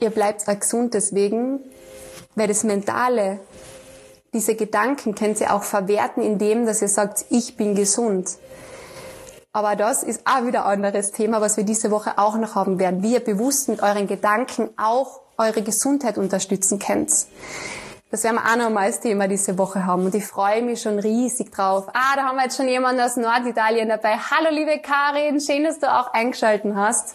Ihr 0.00 0.10
bleibt 0.10 0.48
auch 0.48 0.58
gesund 0.58 0.94
deswegen, 0.94 1.60
weil 2.34 2.48
das 2.48 2.64
Mentale, 2.64 3.40
diese 4.32 4.54
Gedanken 4.54 5.14
könnt 5.14 5.40
ihr 5.40 5.52
auch 5.52 5.64
verwerten, 5.64 6.22
indem, 6.22 6.66
dass 6.66 6.82
ihr 6.82 6.88
sagt, 6.88 7.24
ich 7.30 7.56
bin 7.56 7.74
gesund. 7.74 8.36
Aber 9.52 9.74
das 9.74 10.02
ist 10.02 10.22
auch 10.24 10.46
wieder 10.46 10.66
ein 10.66 10.84
anderes 10.84 11.10
Thema, 11.10 11.40
was 11.40 11.56
wir 11.56 11.64
diese 11.64 11.90
Woche 11.90 12.18
auch 12.18 12.36
noch 12.36 12.54
haben 12.54 12.78
werden, 12.78 13.02
wie 13.02 13.14
ihr 13.14 13.24
bewusst 13.24 13.68
mit 13.68 13.82
euren 13.82 14.06
Gedanken 14.06 14.70
auch 14.76 15.20
eure 15.36 15.62
Gesundheit 15.62 16.18
unterstützen 16.18 16.78
könnt. 16.78 17.10
Das 18.10 18.24
werden 18.24 18.36
wir 18.36 18.50
auch 18.50 18.56
noch 18.56 18.70
mal 18.70 18.84
als 18.84 19.00
Thema 19.00 19.28
diese 19.28 19.58
Woche 19.58 19.84
haben 19.84 20.04
und 20.04 20.14
ich 20.14 20.24
freue 20.24 20.62
mich 20.62 20.80
schon 20.80 20.98
riesig 20.98 21.50
drauf. 21.50 21.88
Ah, 21.88 22.16
da 22.16 22.22
haben 22.22 22.36
wir 22.36 22.44
jetzt 22.44 22.56
schon 22.56 22.68
jemanden 22.68 23.02
aus 23.02 23.16
Norditalien 23.16 23.88
dabei. 23.88 24.16
Hallo 24.16 24.50
liebe 24.50 24.80
Karin, 24.80 25.40
schön, 25.40 25.64
dass 25.64 25.78
du 25.78 25.92
auch 25.92 26.12
eingeschalten 26.12 26.76
hast. 26.76 27.14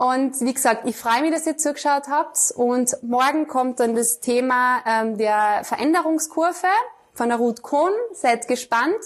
Und 0.00 0.40
wie 0.40 0.54
gesagt, 0.54 0.88
ich 0.88 0.96
freue 0.96 1.20
mich, 1.20 1.30
dass 1.30 1.46
ihr 1.46 1.58
zugeschaut 1.58 2.08
habt. 2.08 2.52
Und 2.56 2.96
morgen 3.02 3.46
kommt 3.46 3.80
dann 3.80 3.94
das 3.94 4.20
Thema 4.20 4.78
ähm, 4.86 5.18
der 5.18 5.60
Veränderungskurve 5.64 6.68
von 7.12 7.28
der 7.28 7.36
Ruth 7.36 7.60
Kohn. 7.60 7.92
Seid 8.14 8.48
gespannt. 8.48 8.96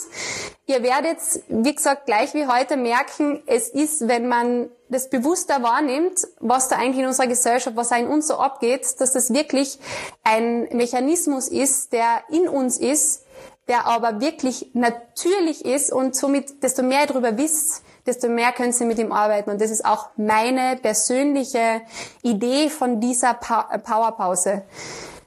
Ihr 0.67 0.85
werdet, 0.85 1.19
wie 1.49 1.75
gesagt, 1.75 2.07
gleich 2.07 2.33
wie 2.35 2.47
heute 2.47 2.77
merken, 2.77 3.43
es 3.47 3.71
ist, 3.71 4.07
wenn 4.07 4.29
man 4.29 4.71
das 4.89 5.11
bewusster 5.11 5.65
wahrnimmt, 5.65 6.29
was 6.39 6.69
da 6.69 6.77
eigentlich 6.77 7.01
in 7.01 7.07
unserer 7.09 7.27
Gesellschaft, 7.27 7.75
was 7.75 7.89
da 7.89 7.97
in 7.97 8.07
uns 8.07 8.29
so 8.29 8.37
abgeht, 8.37 9.01
dass 9.01 9.11
das 9.11 9.35
wirklich 9.35 9.81
ein 10.23 10.69
Mechanismus 10.71 11.49
ist, 11.49 11.93
der 11.93 12.23
in 12.31 12.49
uns 12.49 12.79
ist, 12.79 13.27
der 13.67 13.87
aber 13.87 14.21
wirklich 14.21 14.71
natürlich 14.75 15.65
ist 15.65 15.93
und 15.93 16.15
somit, 16.15 16.63
desto 16.63 16.85
mehr 16.85 17.01
ihr 17.01 17.07
darüber 17.09 17.37
wisst, 17.37 17.83
desto 18.07 18.29
mehr 18.29 18.53
können 18.53 18.73
sie 18.73 18.85
mit 18.85 18.99
ihm 18.99 19.13
arbeiten. 19.13 19.51
Und 19.51 19.61
das 19.61 19.71
ist 19.71 19.85
auch 19.85 20.09
meine 20.17 20.77
persönliche 20.77 21.83
Idee 22.23 22.69
von 22.69 23.01
dieser 23.01 23.31
äh, 23.31 23.79
Powerpause. 23.79 24.63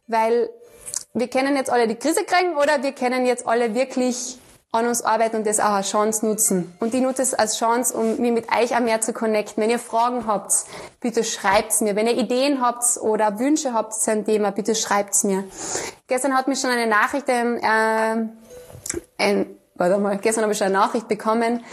Weil 0.07 0.49
wir 1.13 1.29
können 1.29 1.55
jetzt 1.55 1.69
alle 1.69 1.87
die 1.87 1.95
Krise 1.95 2.23
kriegen 2.23 2.55
oder 2.55 2.83
wir 2.83 2.91
können 2.91 3.25
jetzt 3.25 3.47
alle 3.47 3.73
wirklich 3.73 4.37
an 4.71 4.85
uns 4.85 5.01
arbeiten 5.01 5.37
und 5.37 5.47
das 5.47 5.59
auch 5.59 5.71
als 5.71 5.89
Chance 5.89 6.25
nutzen. 6.25 6.75
Und 6.79 6.93
ich 6.93 7.01
nutze 7.01 7.21
es 7.21 7.33
als 7.33 7.57
Chance, 7.57 7.97
um 7.97 8.17
mich 8.17 8.31
mit 8.31 8.47
euch 8.51 8.75
auch 8.75 8.81
mehr 8.81 9.01
zu 9.01 9.13
connecten. 9.13 9.63
Wenn 9.63 9.69
ihr 9.69 9.79
Fragen 9.79 10.27
habt, 10.27 10.53
bitte 10.99 11.23
schreibt's 11.23 11.81
mir. 11.81 11.95
Wenn 11.95 12.05
ihr 12.05 12.17
Ideen 12.17 12.61
habt 12.61 12.83
oder 13.01 13.39
Wünsche 13.39 13.73
habt 13.73 13.93
zu 13.93 14.11
einem 14.11 14.25
Thema, 14.25 14.51
bitte 14.51 14.75
schreibt's 14.75 15.23
mir. 15.23 15.45
Gestern 16.07 16.37
hat 16.37 16.47
mich 16.47 16.59
schon 16.59 16.69
eine 16.69 16.85
Nachricht 16.85 17.25
ähm, 17.29 17.57
äh, 17.57 18.27
ein 19.17 19.56
warte 19.77 19.97
mal, 19.97 20.17
gestern 20.17 20.43
habe 20.43 20.53
ich 20.53 20.63
eine 20.63 20.73
Nachricht 20.73 21.07
bekommen, 21.07 21.63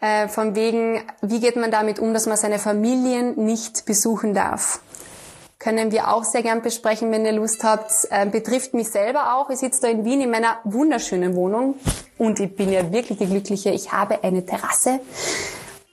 äh, 0.00 0.28
von 0.28 0.54
wegen, 0.54 1.02
wie 1.22 1.40
geht 1.40 1.56
man 1.56 1.70
damit 1.70 1.98
um, 1.98 2.12
dass 2.12 2.26
man 2.26 2.36
seine 2.36 2.58
Familien 2.58 3.44
nicht 3.44 3.86
besuchen 3.86 4.34
darf. 4.34 4.80
Können 5.58 5.92
wir 5.92 6.08
auch 6.08 6.24
sehr 6.24 6.42
gern 6.42 6.60
besprechen, 6.60 7.10
wenn 7.10 7.24
ihr 7.24 7.32
Lust 7.32 7.64
habt. 7.64 7.90
Äh, 8.10 8.26
betrifft 8.26 8.74
mich 8.74 8.90
selber 8.90 9.36
auch. 9.36 9.48
Ich 9.48 9.60
sitze 9.60 9.80
da 9.82 9.88
in 9.88 10.04
Wien 10.04 10.20
in 10.20 10.30
meiner 10.30 10.58
wunderschönen 10.64 11.34
Wohnung 11.36 11.76
und 12.18 12.38
ich 12.38 12.54
bin 12.54 12.70
ja 12.70 12.92
wirklich 12.92 13.18
die 13.18 13.26
Glückliche. 13.26 13.70
Ich 13.70 13.90
habe 13.90 14.22
eine 14.22 14.44
Terrasse. 14.44 15.00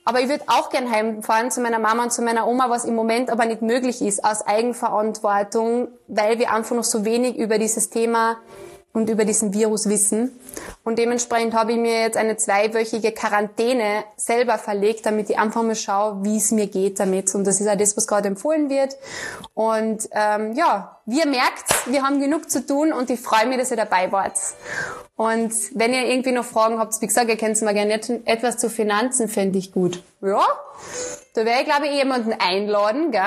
Aber 0.03 0.19
ich 0.19 0.27
würde 0.27 0.43
auch 0.47 0.71
gern 0.71 0.91
heimfahren 0.91 1.51
zu 1.51 1.61
meiner 1.61 1.79
Mama 1.79 2.03
und 2.03 2.11
zu 2.11 2.21
meiner 2.21 2.47
Oma, 2.47 2.69
was 2.69 2.85
im 2.85 2.95
Moment 2.95 3.29
aber 3.29 3.45
nicht 3.45 3.61
möglich 3.61 4.01
ist, 4.01 4.25
aus 4.25 4.45
Eigenverantwortung, 4.45 5.89
weil 6.07 6.39
wir 6.39 6.51
einfach 6.51 6.75
noch 6.75 6.83
so 6.83 7.05
wenig 7.05 7.37
über 7.37 7.59
dieses 7.59 7.89
Thema 7.89 8.37
und 8.93 9.09
über 9.09 9.25
diesen 9.25 9.53
Virus 9.53 9.87
wissen. 9.87 10.37
Und 10.83 10.99
dementsprechend 10.99 11.53
habe 11.53 11.73
ich 11.73 11.77
mir 11.77 12.01
jetzt 12.01 12.17
eine 12.17 12.37
zweiwöchige 12.37 13.11
Quarantäne 13.11 14.03
selber 14.17 14.57
verlegt, 14.57 15.05
damit 15.05 15.29
ich 15.29 15.37
einfach 15.37 15.63
mal 15.63 15.75
schaue, 15.75 16.23
wie 16.23 16.37
es 16.37 16.51
mir 16.51 16.67
geht 16.67 16.99
damit. 16.99 17.33
Und 17.35 17.45
das 17.45 17.61
ist 17.61 17.67
auch 17.67 17.77
das, 17.77 17.95
was 17.95 18.07
gerade 18.07 18.27
empfohlen 18.27 18.69
wird. 18.69 18.97
Und 19.53 20.09
ähm, 20.11 20.53
ja, 20.53 20.97
wie 21.05 21.19
ihr 21.19 21.27
merkt, 21.27 21.87
wir 21.87 22.03
haben 22.03 22.19
genug 22.19 22.49
zu 22.49 22.65
tun 22.65 22.91
und 22.91 23.09
ich 23.09 23.19
freue 23.19 23.47
mich, 23.47 23.57
dass 23.57 23.71
ihr 23.71 23.77
dabei 23.77 24.11
wart. 24.11 24.37
Und 25.15 25.53
wenn 25.75 25.93
ihr 25.93 26.07
irgendwie 26.07 26.31
noch 26.31 26.45
Fragen 26.45 26.79
habt, 26.79 26.99
wie 27.01 27.07
gesagt, 27.07 27.29
ihr 27.29 27.37
könnt 27.37 27.61
mal 27.61 27.73
gerne 27.73 27.93
etwas 28.25 28.57
zu 28.57 28.69
Finanzen, 28.69 29.27
fände 29.27 29.59
ich 29.59 29.71
gut. 29.71 30.03
Ja, 30.21 30.41
da 31.35 31.45
werde 31.45 31.61
ich, 31.61 31.65
glaube 31.65 31.87
ich, 31.87 31.93
jemanden 31.93 32.33
einladen, 32.33 33.11
gell? 33.11 33.21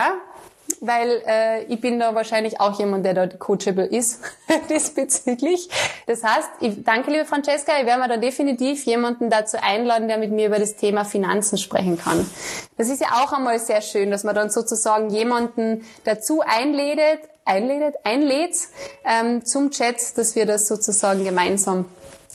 Weil 0.81 1.23
äh, 1.27 1.65
ich 1.65 1.81
bin 1.81 1.99
da 1.99 2.15
wahrscheinlich 2.15 2.61
auch 2.61 2.79
jemand, 2.79 3.05
der 3.05 3.15
da 3.15 3.27
coachable 3.27 3.87
ist 3.87 4.21
diesbezüglich. 4.71 5.69
Das 6.07 6.23
heißt, 6.23 6.49
ich 6.61 6.85
danke 6.85 7.11
liebe 7.11 7.25
Francesca, 7.25 7.73
ich 7.79 7.87
werde 7.87 8.03
mir 8.03 8.09
da 8.09 8.17
definitiv 8.17 8.85
jemanden 8.85 9.31
dazu 9.31 9.57
einladen, 9.61 10.09
der 10.09 10.19
mit 10.19 10.31
mir 10.31 10.49
über 10.49 10.59
das 10.59 10.77
Thema 10.77 11.05
Finanzen 11.05 11.59
sprechen 11.59 11.99
kann. 11.99 12.29
Das 12.77 12.89
ist 12.89 13.01
ja 13.01 13.09
auch 13.23 13.33
einmal 13.33 13.59
sehr 13.59 13.81
schön, 13.81 14.11
dass 14.11 14.25
man 14.25 14.35
dann 14.35 14.51
sozusagen 14.51 15.11
jemanden 15.11 15.85
dazu 16.05 16.43
einlädt, 16.45 17.21
einlädt, 17.45 17.95
einlädt 18.05 18.57
ähm, 19.05 19.45
zum 19.45 19.71
Chat, 19.71 20.17
dass 20.17 20.35
wir 20.35 20.47
das 20.47 20.67
sozusagen 20.67 21.25
gemeinsam 21.25 21.87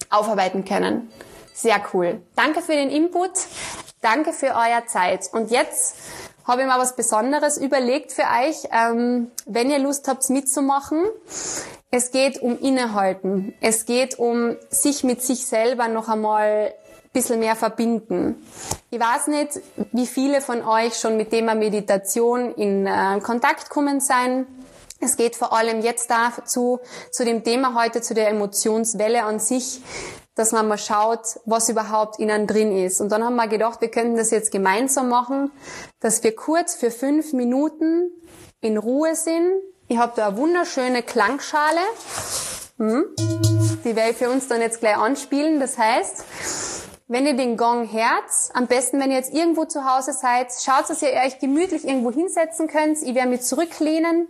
aufarbeiten 0.10 0.66
können. 0.66 1.12
Sehr 1.54 1.82
cool. 1.94 2.22
Danke 2.36 2.62
für 2.62 2.72
den 2.72 2.90
Input. 2.90 3.32
Danke 4.02 4.32
für 4.32 4.56
euer 4.56 4.88
Zeit. 4.88 5.30
Und 5.34 5.52
jetzt 5.52 5.98
habe 6.50 6.62
ich 6.64 6.68
mal 6.68 6.80
was 6.80 6.96
Besonderes 6.96 7.58
überlegt 7.58 8.12
für 8.12 8.24
euch, 8.24 8.68
ähm, 8.72 9.30
wenn 9.46 9.70
ihr 9.70 9.78
Lust 9.78 10.08
habt 10.08 10.28
mitzumachen. 10.30 11.04
Es 11.92 12.12
geht 12.12 12.42
um 12.42 12.60
Innehalten. 12.60 13.54
Es 13.62 13.86
geht 13.86 14.18
um 14.18 14.58
sich 14.70 15.04
mit 15.04 15.22
sich 15.22 15.46
selber 15.46 15.88
noch 15.88 16.10
einmal 16.10 16.74
ein 16.74 17.10
bisschen 17.14 17.40
mehr 17.40 17.56
verbinden. 17.56 18.44
Ich 18.90 19.00
weiß 19.00 19.28
nicht, 19.28 19.62
wie 19.92 20.08
viele 20.08 20.42
von 20.42 20.64
euch 20.64 20.96
schon 20.96 21.18
mit 21.18 21.30
Thema 21.30 21.54
Meditation 21.54 22.54
in 22.56 22.88
äh, 22.88 23.20
Kontakt 23.22 23.70
kommen 23.70 24.00
sein. 24.00 24.48
Es 25.00 25.16
geht 25.18 25.36
vor 25.36 25.54
allem 25.54 25.82
jetzt 25.82 26.10
dazu, 26.10 26.80
zu 27.12 27.24
dem 27.24 27.44
Thema 27.44 27.80
heute, 27.80 28.02
zu 28.02 28.14
der 28.14 28.30
Emotionswelle 28.30 29.24
an 29.24 29.40
sich, 29.40 29.82
dass 30.40 30.54
man 30.54 30.70
mal 30.70 30.78
schaut, 30.78 31.40
was 31.44 31.68
überhaupt 31.68 32.18
innen 32.18 32.48
drin 32.48 32.72
ist. 32.72 33.02
Und 33.02 33.12
dann 33.12 33.24
haben 33.26 33.36
wir 33.36 33.50
gedacht, 33.50 33.82
wir 33.82 33.92
könnten 33.92 34.16
das 34.16 34.32
jetzt 34.32 34.52
gemeinsam 34.52 35.10
machen, 35.10 35.52
dass 36.00 36.24
wir 36.24 36.34
kurz 36.34 36.76
für 36.76 36.92
fünf 36.92 37.34
Minuten 37.34 38.10
in 38.62 38.78
Ruhe 38.78 39.16
sind. 39.16 39.52
Ich 39.90 39.98
habe 39.98 40.14
da 40.16 40.30
eine 40.30 40.38
wunderschöne 40.38 41.04
Klangschale. 41.04 41.82
Hm. 42.78 43.04
Die 43.84 43.96
werde 43.98 44.12
ich 44.12 44.18
für 44.18 44.30
uns 44.30 44.48
dann 44.48 44.62
jetzt 44.62 44.80
gleich 44.80 44.96
anspielen. 44.96 45.60
Das 45.60 45.78
heißt, 45.78 46.24
wenn 47.10 47.26
ihr 47.26 47.36
den 47.36 47.58
Gong 47.58 47.92
hört, 47.92 48.30
am 48.54 48.68
besten, 48.68 49.00
wenn 49.00 49.10
ihr 49.10 49.18
jetzt 49.18 49.34
irgendwo 49.34 49.66
zu 49.66 49.84
Hause 49.84 50.14
seid, 50.14 50.54
schaut, 50.64 50.88
dass 50.92 51.02
ihr 51.02 51.10
euch 51.26 51.40
gemütlich 51.40 51.84
irgendwo 51.84 52.12
hinsetzen 52.12 52.68
könnt. 52.68 53.02
Ich 53.02 53.16
werde 53.16 53.30
mich 53.30 53.42
zurücklehnen 53.42 54.28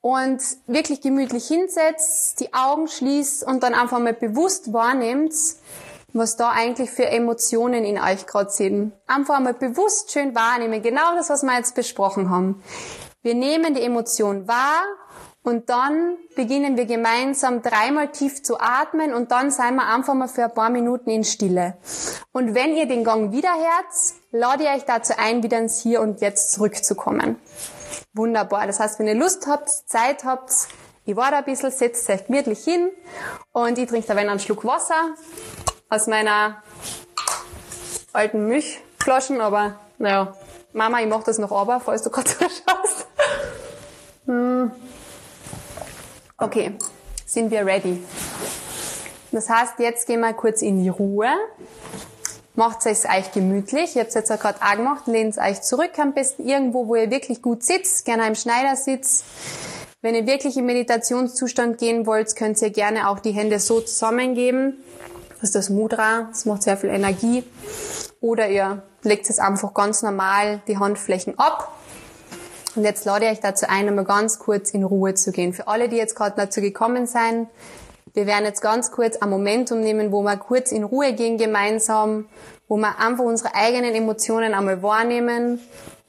und 0.00 0.42
wirklich 0.66 1.00
gemütlich 1.00 1.46
hinsetzt, 1.46 2.40
die 2.40 2.52
Augen 2.52 2.88
schließt 2.88 3.44
und 3.46 3.62
dann 3.62 3.74
einfach 3.74 4.00
mal 4.00 4.12
bewusst 4.12 4.72
wahrnimmt, 4.72 5.34
was 6.12 6.36
da 6.36 6.50
eigentlich 6.50 6.90
für 6.90 7.06
Emotionen 7.06 7.84
in 7.84 7.96
euch 7.96 8.26
gerade 8.26 8.50
sind. 8.50 8.92
Einfach 9.06 9.38
mal 9.38 9.54
bewusst 9.54 10.10
schön 10.10 10.34
wahrnehmen. 10.34 10.82
Genau 10.82 11.14
das, 11.14 11.30
was 11.30 11.44
wir 11.44 11.56
jetzt 11.56 11.76
besprochen 11.76 12.28
haben. 12.28 12.60
Wir 13.22 13.36
nehmen 13.36 13.74
die 13.74 13.82
Emotion 13.82 14.48
wahr 14.48 14.82
und 15.42 15.68
dann 15.70 16.16
beginnen 16.36 16.76
wir 16.76 16.86
gemeinsam 16.86 17.62
dreimal 17.62 18.08
tief 18.12 18.42
zu 18.42 18.60
atmen 18.60 19.12
und 19.12 19.32
dann 19.32 19.50
seien 19.50 19.74
wir 19.74 19.86
einfach 19.86 20.14
mal 20.14 20.28
für 20.28 20.44
ein 20.44 20.54
paar 20.54 20.70
Minuten 20.70 21.10
in 21.10 21.24
Stille. 21.24 21.76
Und 22.30 22.54
wenn 22.54 22.74
ihr 22.76 22.86
den 22.86 23.02
Gang 23.02 23.32
wieder 23.32 23.50
hört, 23.50 23.92
lade 24.30 24.64
ich 24.64 24.70
euch 24.70 24.84
dazu 24.84 25.14
ein, 25.16 25.42
wieder 25.42 25.58
ins 25.58 25.82
Hier 25.82 26.00
und 26.00 26.20
Jetzt 26.20 26.52
zurückzukommen. 26.52 27.36
Wunderbar. 28.14 28.66
Das 28.66 28.78
heißt, 28.78 28.98
wenn 29.00 29.08
ihr 29.08 29.14
Lust 29.14 29.46
habt, 29.46 29.68
Zeit 29.68 30.24
habt, 30.24 30.52
ich 31.04 31.16
war 31.16 31.32
da 31.32 31.38
ein 31.38 31.44
bisschen, 31.44 31.72
setzt 31.72 32.08
euch 32.08 32.26
gemütlich 32.26 32.62
hin 32.62 32.90
und 33.50 33.76
ich 33.76 33.88
trinke 33.88 34.06
da 34.06 34.14
einen 34.14 34.38
Schluck 34.38 34.64
Wasser 34.64 35.14
aus 35.88 36.06
meiner 36.06 36.62
alten 38.12 38.46
Milchflaschen, 38.46 39.40
aber 39.40 39.80
naja, 39.98 40.36
Mama, 40.72 41.00
ich 41.00 41.08
mach 41.08 41.24
das 41.24 41.38
noch 41.38 41.52
aber, 41.52 41.80
falls 41.80 42.02
du 42.02 42.10
gerade 42.10 42.30
zuschaust. 42.38 43.06
Hm. 44.26 44.70
Okay, 46.42 46.72
sind 47.24 47.52
wir 47.52 47.64
ready. 47.64 48.02
Das 49.30 49.48
heißt, 49.48 49.74
jetzt 49.78 50.08
gehen 50.08 50.18
wir 50.18 50.32
kurz 50.32 50.60
in 50.60 50.82
die 50.82 50.88
Ruhe. 50.88 51.28
Macht 52.56 52.84
es 52.86 53.04
euch 53.04 53.30
gemütlich. 53.32 53.94
Ihr 53.94 54.00
habt 54.00 54.08
es 54.08 54.14
jetzt 54.16 54.40
gerade 54.40 54.58
auch 54.60 54.76
gemacht. 54.76 55.06
Lehnt 55.06 55.38
euch 55.38 55.62
zurück 55.62 55.92
am 55.98 56.14
besten 56.14 56.44
irgendwo, 56.44 56.88
wo 56.88 56.96
ihr 56.96 57.12
wirklich 57.12 57.42
gut 57.42 57.62
sitzt. 57.62 58.04
Gerne 58.06 58.26
im 58.26 58.34
Schneidersitz. 58.34 59.22
Wenn 60.00 60.16
ihr 60.16 60.26
wirklich 60.26 60.56
im 60.56 60.66
Meditationszustand 60.66 61.78
gehen 61.78 62.06
wollt, 62.06 62.34
könnt 62.34 62.60
ihr 62.60 62.70
gerne 62.70 63.08
auch 63.08 63.20
die 63.20 63.30
Hände 63.30 63.60
so 63.60 63.80
zusammengeben. 63.80 64.82
Das 65.34 65.50
ist 65.50 65.54
das 65.54 65.70
Mudra. 65.70 66.26
Das 66.30 66.44
macht 66.44 66.64
sehr 66.64 66.76
viel 66.76 66.90
Energie. 66.90 67.44
Oder 68.20 68.48
ihr 68.48 68.82
legt 69.04 69.30
es 69.30 69.38
einfach 69.38 69.74
ganz 69.74 70.02
normal 70.02 70.60
die 70.66 70.76
Handflächen 70.76 71.38
ab 71.38 71.72
und 72.74 72.84
jetzt 72.84 73.04
lade 73.04 73.26
ich 73.26 73.32
euch 73.32 73.40
dazu 73.40 73.66
ein, 73.68 73.88
einmal 73.88 74.04
ganz 74.04 74.38
kurz 74.38 74.70
in 74.70 74.84
Ruhe 74.84 75.14
zu 75.14 75.30
gehen. 75.30 75.52
Für 75.52 75.68
alle, 75.68 75.88
die 75.88 75.96
jetzt 75.96 76.14
gerade 76.14 76.34
dazu 76.36 76.60
gekommen 76.60 77.06
sind, 77.06 77.48
wir 78.14 78.26
werden 78.26 78.44
jetzt 78.44 78.60
ganz 78.60 78.90
kurz 78.90 79.16
ein 79.16 79.30
Momentum 79.30 79.80
nehmen, 79.80 80.12
wo 80.12 80.22
wir 80.22 80.36
kurz 80.36 80.70
in 80.70 80.84
Ruhe 80.84 81.14
gehen 81.14 81.38
gemeinsam, 81.38 82.26
wo 82.68 82.76
wir 82.76 82.98
einfach 82.98 83.24
unsere 83.24 83.54
eigenen 83.54 83.94
Emotionen 83.94 84.54
einmal 84.54 84.82
wahrnehmen 84.82 85.60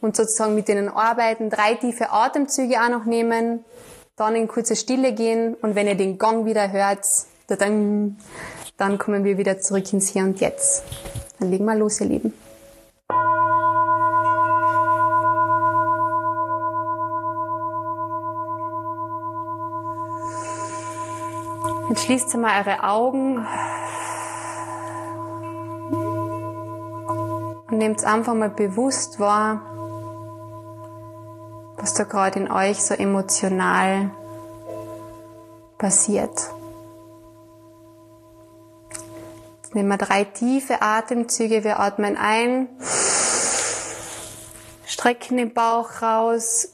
und 0.01 0.15
sozusagen 0.15 0.55
mit 0.55 0.67
denen 0.67 0.89
arbeiten, 0.89 1.49
drei 1.49 1.75
tiefe 1.75 2.11
Atemzüge 2.11 2.81
auch 2.81 2.89
noch 2.89 3.05
nehmen, 3.05 3.63
dann 4.15 4.35
in 4.35 4.47
kurze 4.47 4.75
Stille 4.75 5.13
gehen 5.13 5.55
und 5.55 5.75
wenn 5.75 5.87
ihr 5.87 5.95
den 5.95 6.17
Gang 6.17 6.45
wieder 6.45 6.71
hört, 6.71 7.05
dann 7.47 8.17
kommen 8.97 9.23
wir 9.23 9.37
wieder 9.37 9.59
zurück 9.59 9.91
ins 9.93 10.09
Hier 10.09 10.23
und 10.23 10.39
Jetzt. 10.41 10.83
Dann 11.39 11.51
legen 11.51 11.65
wir 11.65 11.75
los, 11.75 12.01
ihr 12.01 12.07
Lieben. 12.07 12.33
Jetzt 21.93 22.05
schließt 22.05 22.35
mal 22.37 22.65
eure 22.65 22.83
Augen 22.83 23.45
und 27.69 27.77
nehmt 27.77 28.03
einfach 28.03 28.33
mal 28.33 28.49
bewusst 28.49 29.19
wahr, 29.19 29.61
was 31.77 31.93
da 31.93 32.05
gerade 32.05 32.39
in 32.39 32.51
euch 32.51 32.83
so 32.83 32.95
emotional 32.95 34.09
passiert. 35.77 36.49
Jetzt 39.61 39.75
nehmen 39.75 39.89
wir 39.89 39.97
drei 39.97 40.23
tiefe 40.23 40.81
Atemzüge. 40.81 41.63
Wir 41.63 41.79
atmen 41.79 42.17
ein, 42.17 42.69
strecken 44.87 45.37
den 45.37 45.53
Bauch 45.53 46.01
raus, 46.01 46.69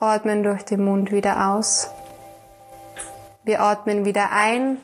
atmen 0.00 0.42
durch 0.42 0.64
den 0.64 0.84
Mund 0.84 1.12
wieder 1.12 1.50
aus. 1.50 1.88
Wir 3.46 3.60
atmen 3.60 4.06
wieder 4.06 4.32
ein, 4.32 4.78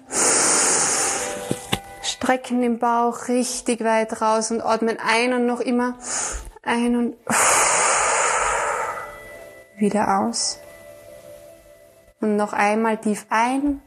strecken 2.03 2.61
den 2.61 2.79
Bauch 2.79 3.29
richtig 3.29 3.83
weit 3.83 4.21
raus 4.21 4.51
und 4.51 4.61
atmen 4.61 4.99
ein 5.01 5.33
und 5.33 5.47
noch 5.47 5.61
immer 5.61 5.95
ein 6.63 6.95
und 6.95 7.17
wieder 9.79 10.21
aus. 10.21 10.59
Und 12.21 12.37
noch 12.37 12.53
einmal 12.53 12.99
tief 12.99 13.25
ein 13.31 13.81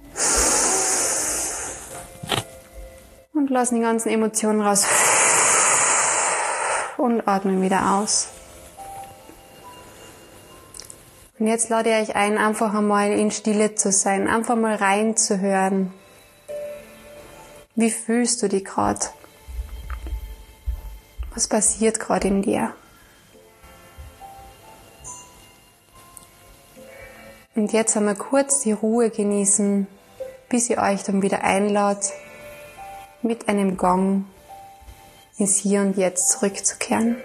und 3.35 3.51
lassen 3.51 3.75
die 3.75 3.81
ganzen 3.81 4.09
Emotionen 4.09 4.61
raus 4.61 4.87
und 6.97 7.27
atmen 7.27 7.61
wieder 7.61 7.93
aus. 7.93 8.32
Und 11.43 11.49
jetzt 11.49 11.67
lade 11.67 11.89
ich 11.89 12.07
euch 12.07 12.15
ein, 12.15 12.37
einfach 12.37 12.73
einmal 12.73 13.11
in 13.11 13.29
Stille 13.29 13.75
zu 13.75 13.91
sein, 13.91 14.29
einfach 14.29 14.55
mal 14.55 14.75
reinzuhören. 14.75 15.93
Wie 17.75 17.91
fühlst 17.91 18.41
du 18.41 18.47
dich 18.47 18.63
gerade? 18.63 19.01
Was 21.33 21.49
passiert 21.49 21.99
gerade 21.99 22.29
in 22.29 22.43
dir? 22.43 22.73
Und 27.55 27.73
jetzt 27.73 27.97
einmal 27.97 28.15
kurz 28.15 28.61
die 28.61 28.71
Ruhe 28.71 29.09
genießen, 29.09 29.87
bis 30.47 30.69
ihr 30.69 30.77
euch 30.77 31.03
dann 31.03 31.21
wieder 31.21 31.43
einladet, 31.43 32.13
mit 33.21 33.49
einem 33.49 33.75
Gong 33.75 34.27
ins 35.37 35.57
Hier 35.57 35.81
und 35.81 35.97
Jetzt 35.97 36.29
zurückzukehren. 36.29 37.17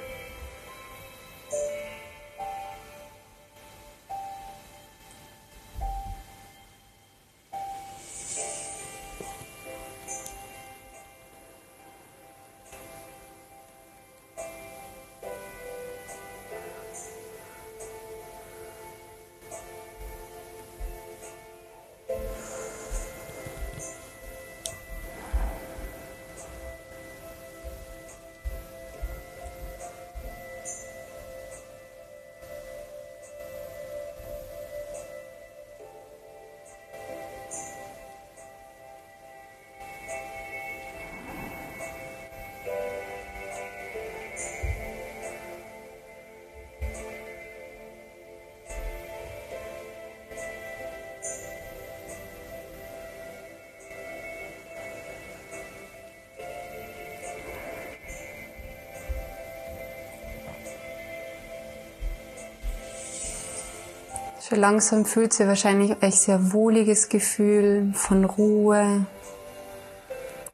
Schon 64.49 64.61
langsam 64.61 65.05
fühlt 65.05 65.39
ihr 65.41 65.47
wahrscheinlich 65.47 66.03
euch 66.03 66.21
sehr 66.21 66.55
wohliges 66.55 67.11
Gefühl 67.11 67.93
von 67.93 68.25
Ruhe. 68.25 69.05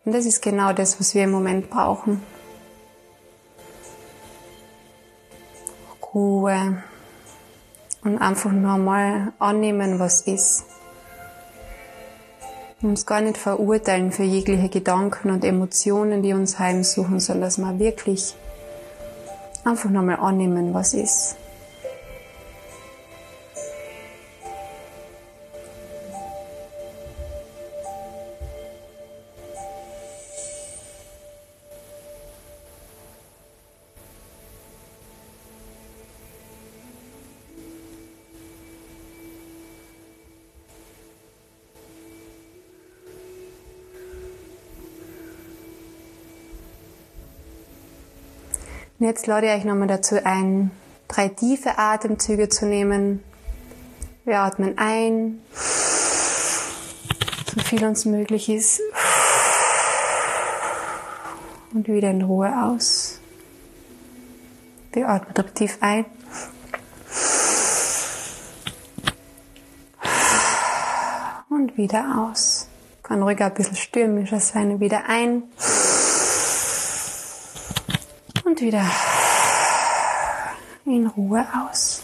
Und 0.05 0.13
das 0.13 0.27
ist 0.27 0.43
genau 0.43 0.73
das, 0.73 0.99
was 0.99 1.15
wir 1.15 1.23
im 1.23 1.31
Moment 1.31 1.71
brauchen. 1.71 2.21
Ruhe 6.13 6.83
und 8.03 8.19
einfach 8.19 8.51
nur 8.51 8.79
mal 8.79 9.33
annehmen, 9.39 10.01
was 10.01 10.23
ist. 10.23 10.65
Uns 12.83 13.07
gar 13.07 13.21
nicht 13.21 13.39
verurteilen 13.39 14.11
für 14.11 14.25
jegliche 14.25 14.71
Gedanken 14.71 15.31
und 15.31 15.45
Emotionen, 15.45 16.21
die 16.25 16.33
uns 16.33 16.59
heimsuchen, 16.59 17.21
sondern 17.21 17.43
dass 17.43 17.59
wir 17.59 17.79
wirklich 17.79 18.35
einfach 19.65 19.89
nur 19.89 20.03
mal 20.03 20.17
annehmen, 20.17 20.75
was 20.75 20.95
ist. 20.95 21.37
Und 49.05 49.11
jetzt 49.11 49.27
lade 49.27 49.49
ich 49.49 49.53
euch 49.53 49.65
nochmal 49.67 49.87
dazu 49.87 50.17
ein, 50.25 50.71
drei 51.09 51.29
tiefe 51.29 51.77
Atemzüge 51.77 52.49
zu 52.49 52.65
nehmen. 52.65 53.23
Wir 54.25 54.39
atmen 54.41 54.79
ein, 54.79 55.43
so 57.55 57.61
viel 57.61 57.85
uns 57.85 58.07
möglich 58.07 58.49
ist. 58.49 58.81
Und 61.75 61.87
wieder 61.87 62.13
in 62.13 62.23
Ruhe 62.23 62.51
aus. 62.65 63.21
Wir 64.95 65.07
atmen 65.07 65.55
tief 65.55 65.77
ein. 65.83 66.07
Und 71.51 71.77
wieder 71.77 72.27
aus. 72.27 72.69
Kann 73.03 73.23
ruhig 73.23 73.39
ein 73.43 73.53
bisschen 73.53 73.77
stürmischer 73.77 74.41
sein. 74.41 74.81
Wieder 74.81 75.03
ein 75.09 75.43
und 78.55 78.61
wieder 78.61 78.85
in 80.85 81.09
Ruhe 81.09 81.45
aus. 81.67 82.03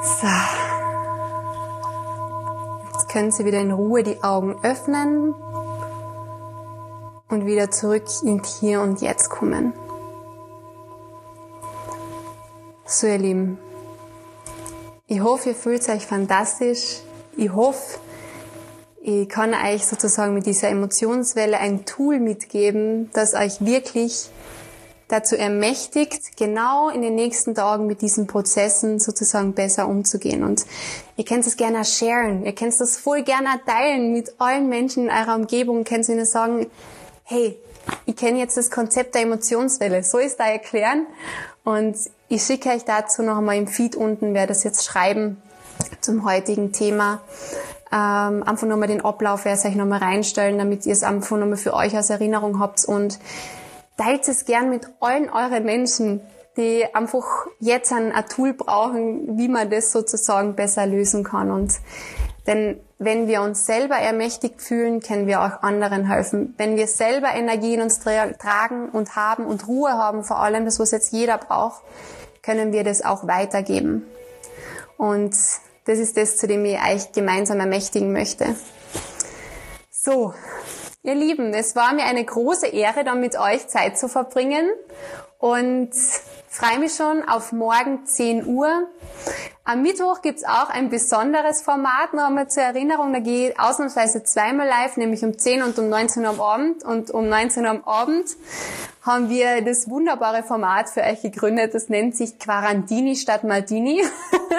So. 0.00 0.26
Jetzt 2.92 3.08
können 3.10 3.30
Sie 3.32 3.44
wieder 3.44 3.60
in 3.60 3.72
Ruhe 3.72 4.02
die 4.02 4.22
Augen 4.22 4.56
öffnen 4.62 5.34
und 7.28 7.44
wieder 7.44 7.70
zurück 7.70 8.04
in 8.24 8.42
Hier 8.42 8.80
und 8.80 9.02
Jetzt 9.02 9.28
kommen. 9.28 9.74
So, 12.86 13.06
ihr 13.06 13.18
Lieben. 13.18 13.58
Ich 15.06 15.20
hoffe, 15.20 15.50
ihr 15.50 15.54
fühlt 15.54 15.86
euch 15.90 16.06
fantastisch 16.06 17.02
ich 17.42 17.52
hoffe, 17.52 17.98
ich 19.02 19.28
kann 19.28 19.52
euch 19.52 19.84
sozusagen 19.84 20.32
mit 20.32 20.46
dieser 20.46 20.68
Emotionswelle 20.68 21.58
ein 21.58 21.84
Tool 21.84 22.20
mitgeben, 22.20 23.10
das 23.12 23.34
euch 23.34 23.64
wirklich 23.64 24.30
dazu 25.08 25.36
ermächtigt, 25.36 26.36
genau 26.38 26.88
in 26.88 27.02
den 27.02 27.16
nächsten 27.16 27.54
Tagen 27.54 27.86
mit 27.86 28.00
diesen 28.00 28.28
Prozessen 28.28 29.00
sozusagen 29.00 29.54
besser 29.54 29.88
umzugehen. 29.88 30.44
Und 30.44 30.64
ihr 31.16 31.24
könnt 31.24 31.46
es 31.46 31.56
gerne 31.56 31.84
sharen, 31.84 32.46
ihr 32.46 32.54
könnt 32.54 32.80
das 32.80 32.96
voll 32.96 33.22
gerne 33.22 33.60
teilen 33.66 34.12
mit 34.12 34.32
allen 34.38 34.68
Menschen 34.68 35.04
in 35.04 35.10
eurer 35.10 35.34
Umgebung, 35.34 35.78
ihr 35.78 35.84
könnt 35.84 36.08
ihnen 36.08 36.24
sagen, 36.24 36.66
hey, 37.24 37.58
ich 38.06 38.14
kenne 38.14 38.38
jetzt 38.38 38.56
das 38.56 38.70
Konzept 38.70 39.16
der 39.16 39.22
Emotionswelle, 39.22 40.04
so 40.04 40.18
ist 40.18 40.38
da 40.38 40.44
erklären. 40.44 41.06
Und 41.64 41.96
ich 42.28 42.44
schicke 42.44 42.70
euch 42.70 42.84
dazu 42.84 43.22
noch 43.22 43.38
einmal 43.38 43.56
im 43.56 43.66
Feed 43.66 43.96
unten, 43.96 44.32
wer 44.32 44.46
das 44.46 44.62
jetzt 44.62 44.84
schreiben 44.84 45.42
zum 46.04 46.24
heutigen 46.24 46.72
Thema. 46.72 47.20
Ähm, 47.92 48.42
einfach 48.42 48.66
nochmal 48.66 48.88
den 48.88 49.04
Ablauf 49.04 49.44
werde 49.44 49.68
ich 49.68 49.74
nochmal 49.74 49.98
reinstellen, 49.98 50.58
damit 50.58 50.86
ihr 50.86 50.92
es 50.92 51.02
einfach 51.02 51.36
nochmal 51.36 51.56
für 51.56 51.74
euch 51.74 51.94
als 51.94 52.10
Erinnerung 52.10 52.58
habt 52.58 52.84
und 52.84 53.18
teilt 53.96 54.26
es 54.28 54.44
gern 54.44 54.70
mit 54.70 54.88
allen 55.00 55.28
euren 55.28 55.64
Menschen, 55.64 56.20
die 56.56 56.84
einfach 56.94 57.46
jetzt 57.60 57.92
ein, 57.92 58.12
ein 58.12 58.26
Tool 58.26 58.54
brauchen, 58.54 59.38
wie 59.38 59.48
man 59.48 59.70
das 59.70 59.92
sozusagen 59.92 60.54
besser 60.54 60.86
lösen 60.86 61.24
kann. 61.24 61.50
Und 61.50 61.74
denn 62.46 62.80
wenn 62.98 63.26
wir 63.26 63.42
uns 63.42 63.66
selber 63.66 63.96
ermächtigt 63.96 64.60
fühlen, 64.60 65.00
können 65.00 65.26
wir 65.26 65.42
auch 65.42 65.62
anderen 65.62 66.06
helfen. 66.06 66.54
Wenn 66.56 66.76
wir 66.76 66.86
selber 66.86 67.28
Energie 67.34 67.74
in 67.74 67.82
uns 67.82 68.00
tra 68.00 68.26
tragen 68.32 68.88
und 68.90 69.16
haben 69.16 69.46
und 69.46 69.66
Ruhe 69.68 69.92
haben, 69.92 70.24
vor 70.24 70.38
allem 70.38 70.64
das, 70.64 70.78
was 70.78 70.90
jetzt 70.90 71.12
jeder 71.12 71.38
braucht, 71.38 71.82
können 72.42 72.72
wir 72.72 72.84
das 72.84 73.04
auch 73.04 73.26
weitergeben. 73.26 74.04
Und 74.96 75.34
das 75.84 75.98
ist 75.98 76.16
das, 76.16 76.36
zu 76.36 76.46
dem 76.46 76.64
ich 76.64 76.78
euch 76.78 77.12
gemeinsam 77.12 77.60
ermächtigen 77.60 78.12
möchte. 78.12 78.54
So, 79.90 80.34
ihr 81.02 81.14
Lieben, 81.14 81.52
es 81.54 81.76
war 81.76 81.92
mir 81.94 82.04
eine 82.04 82.24
große 82.24 82.66
Ehre, 82.68 83.04
da 83.04 83.14
mit 83.14 83.38
euch 83.38 83.68
Zeit 83.68 83.98
zu 83.98 84.08
verbringen 84.08 84.70
und 85.38 85.90
freue 86.48 86.78
mich 86.78 86.94
schon 86.94 87.28
auf 87.28 87.52
morgen 87.52 88.04
10 88.04 88.46
Uhr. 88.46 88.88
Am 89.64 89.82
Mittwoch 89.82 90.22
gibt's 90.22 90.42
auch 90.42 90.70
ein 90.70 90.90
besonderes 90.90 91.62
Format, 91.62 92.14
noch 92.14 92.24
einmal 92.24 92.48
zur 92.48 92.64
Erinnerung. 92.64 93.12
Da 93.12 93.20
gehe 93.20 93.50
ich 93.50 93.60
ausnahmsweise 93.60 94.24
zweimal 94.24 94.66
live, 94.66 94.96
nämlich 94.96 95.22
um 95.22 95.38
10 95.38 95.62
und 95.62 95.78
um 95.78 95.88
19 95.88 96.24
Uhr 96.24 96.30
am 96.30 96.40
Abend. 96.40 96.84
Und 96.84 97.12
um 97.12 97.28
19 97.28 97.62
Uhr 97.62 97.70
am 97.70 97.84
Abend 97.84 98.26
haben 99.02 99.30
wir 99.30 99.62
das 99.62 99.88
wunderbare 99.88 100.42
Format 100.42 100.88
für 100.88 101.02
euch 101.02 101.22
gegründet. 101.22 101.74
Das 101.74 101.88
nennt 101.88 102.16
sich 102.16 102.40
Quarantini 102.40 103.14
statt 103.14 103.44
Maldini. 103.44 104.02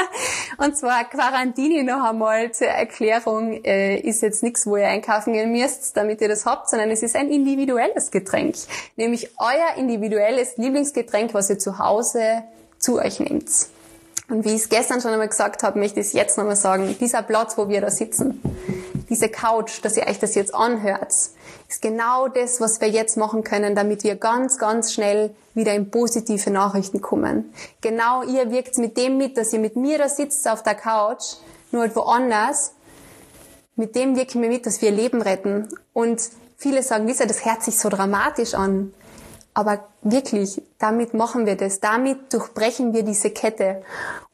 und 0.57 0.77
zwar 0.77 1.03
Quarantini 1.03 1.83
noch 1.83 2.01
einmal 2.01 2.53
zur 2.53 2.67
Erklärung 2.67 3.61
äh, 3.65 3.97
ist 3.97 4.21
jetzt 4.21 4.41
nichts, 4.41 4.65
wo 4.65 4.77
ihr 4.77 4.87
einkaufen 4.87 5.33
gehen 5.33 5.51
müsst, 5.51 5.97
damit 5.97 6.21
ihr 6.21 6.29
das 6.29 6.45
habt, 6.45 6.69
sondern 6.69 6.89
es 6.91 7.03
ist 7.03 7.17
ein 7.17 7.27
individuelles 7.27 8.09
Getränk. 8.09 8.55
Nämlich 8.95 9.31
euer 9.37 9.75
individuelles 9.75 10.55
Lieblingsgetränk, 10.55 11.33
was 11.33 11.49
ihr 11.49 11.59
zu 11.59 11.77
Hause 11.77 12.45
zu 12.79 12.99
euch 12.99 13.19
nehmt. 13.19 13.49
Und 14.33 14.45
wie 14.45 14.55
ich 14.55 14.63
es 14.63 14.69
gestern 14.69 14.99
schon 14.99 15.11
einmal 15.11 15.29
gesagt 15.29 15.61
habe, 15.61 15.77
möchte 15.77 15.99
ich 15.99 16.07
es 16.07 16.13
jetzt 16.13 16.39
nochmal 16.39 16.55
sagen. 16.55 16.95
Dieser 16.99 17.21
Platz, 17.21 17.55
wo 17.55 17.69
wir 17.69 17.81
da 17.81 17.91
sitzen, 17.91 18.41
diese 19.07 19.29
Couch, 19.29 19.73
dass 19.83 19.95
ihr 19.95 20.07
euch 20.07 20.17
das 20.17 20.33
jetzt 20.33 20.55
anhört, 20.55 21.11
ist 21.69 21.81
genau 21.83 22.27
das, 22.29 22.59
was 22.59 22.81
wir 22.81 22.89
jetzt 22.89 23.15
machen 23.15 23.43
können, 23.43 23.75
damit 23.75 24.03
wir 24.03 24.15
ganz, 24.15 24.57
ganz 24.57 24.91
schnell 24.91 25.35
wieder 25.53 25.75
in 25.75 25.91
positive 25.91 26.49
Nachrichten 26.49 26.99
kommen. 26.99 27.53
Genau 27.81 28.23
ihr 28.23 28.49
wirkt 28.49 28.79
mit 28.79 28.97
dem 28.97 29.19
mit, 29.19 29.37
dass 29.37 29.53
ihr 29.53 29.59
mit 29.59 29.75
mir 29.75 29.99
da 29.99 30.09
sitzt 30.09 30.49
auf 30.49 30.63
der 30.63 30.73
Couch, 30.73 31.35
nur 31.69 31.83
halt 31.83 31.95
woanders. 31.95 32.71
Mit 33.75 33.95
dem 33.95 34.15
wirken 34.15 34.41
wir 34.41 34.49
mit, 34.49 34.65
dass 34.65 34.81
wir 34.81 34.89
Leben 34.89 35.21
retten. 35.21 35.67
Und 35.93 36.23
viele 36.57 36.81
sagen, 36.81 37.05
Lisa, 37.05 37.27
das 37.27 37.45
hört 37.45 37.61
sich 37.61 37.77
so 37.77 37.87
dramatisch 37.87 38.55
an. 38.55 38.95
Aber 39.53 39.83
wirklich, 40.01 40.61
damit 40.79 41.13
machen 41.13 41.45
wir 41.45 41.55
das. 41.55 41.79
Damit 41.79 42.33
durchbrechen 42.33 42.93
wir 42.93 43.03
diese 43.03 43.29
Kette 43.29 43.83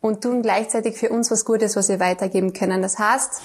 und 0.01 0.21
tun 0.21 0.41
gleichzeitig 0.41 0.97
für 0.97 1.09
uns 1.09 1.29
was 1.29 1.43
Gutes, 1.43 1.75
was 1.75 1.89
wir 1.89 1.99
weitergeben 1.99 2.53
können. 2.53 2.81
Das 2.81 2.99
heißt, 2.99 3.41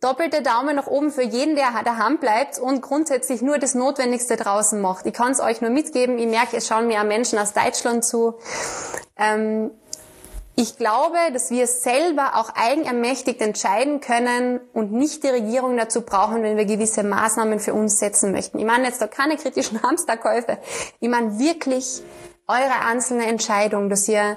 doppelte 0.00 0.42
Daumen 0.42 0.76
nach 0.76 0.86
oben 0.86 1.10
für 1.10 1.22
jeden, 1.22 1.56
der 1.56 1.72
daheim 1.84 2.18
bleibt 2.18 2.58
und 2.58 2.82
grundsätzlich 2.82 3.42
nur 3.42 3.58
das 3.58 3.74
Notwendigste 3.74 4.36
draußen 4.36 4.80
macht. 4.80 5.06
Ich 5.06 5.14
kann 5.14 5.32
es 5.32 5.40
euch 5.40 5.60
nur 5.60 5.70
mitgeben. 5.70 6.18
Ich 6.18 6.28
merke, 6.28 6.56
es 6.56 6.66
schauen 6.66 6.86
mir 6.86 7.00
auch 7.00 7.04
Menschen 7.04 7.38
aus 7.38 7.52
Deutschland 7.52 8.04
zu. 8.04 8.34
Ähm, 9.16 9.70
ich 10.60 10.76
glaube, 10.76 11.18
dass 11.32 11.52
wir 11.52 11.68
selber 11.68 12.34
auch 12.34 12.50
eigenermächtigt 12.56 13.40
entscheiden 13.40 14.00
können 14.00 14.58
und 14.72 14.90
nicht 14.90 15.22
die 15.22 15.28
Regierung 15.28 15.76
dazu 15.76 16.02
brauchen, 16.02 16.42
wenn 16.42 16.56
wir 16.56 16.64
gewisse 16.64 17.04
Maßnahmen 17.04 17.60
für 17.60 17.74
uns 17.74 18.00
setzen 18.00 18.32
möchten. 18.32 18.58
Ich 18.58 18.64
meine 18.64 18.86
jetzt 18.86 19.00
da 19.00 19.06
keine 19.06 19.36
kritischen 19.36 19.80
Hamsterkäufe. 19.84 20.58
Ich 20.98 21.08
meine 21.08 21.38
wirklich 21.38 22.02
eure 22.48 22.84
einzelne 22.84 23.26
Entscheidung, 23.26 23.88
dass 23.88 24.08
ihr 24.08 24.36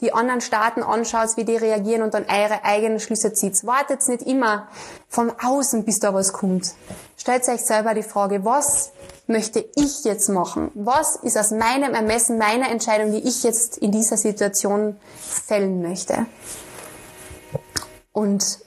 die 0.00 0.12
anderen 0.12 0.40
Staaten 0.40 0.82
anschaut, 0.82 1.36
wie 1.36 1.44
die 1.44 1.56
reagieren 1.56 2.02
und 2.02 2.12
dann 2.14 2.24
eure 2.24 2.64
eigenen 2.64 2.98
Schlüsse 2.98 3.32
zieht. 3.32 3.64
Wartet 3.64 4.08
nicht 4.08 4.22
immer 4.22 4.66
vom 5.08 5.30
Außen, 5.40 5.84
bis 5.84 6.00
da 6.00 6.12
was 6.12 6.32
kommt. 6.32 6.72
Stellt 7.16 7.48
euch 7.48 7.64
selber 7.64 7.94
die 7.94 8.02
Frage, 8.02 8.44
was 8.44 8.90
möchte 9.32 9.64
ich 9.74 10.04
jetzt 10.04 10.28
machen? 10.28 10.70
Was 10.74 11.16
ist 11.16 11.36
aus 11.36 11.50
meinem 11.50 11.94
Ermessen, 11.94 12.38
meiner 12.38 12.70
Entscheidung, 12.70 13.12
die 13.12 13.26
ich 13.26 13.42
jetzt 13.42 13.78
in 13.78 13.90
dieser 13.90 14.16
Situation 14.16 14.96
fällen 15.18 15.82
möchte? 15.82 16.26
Und 18.12 18.60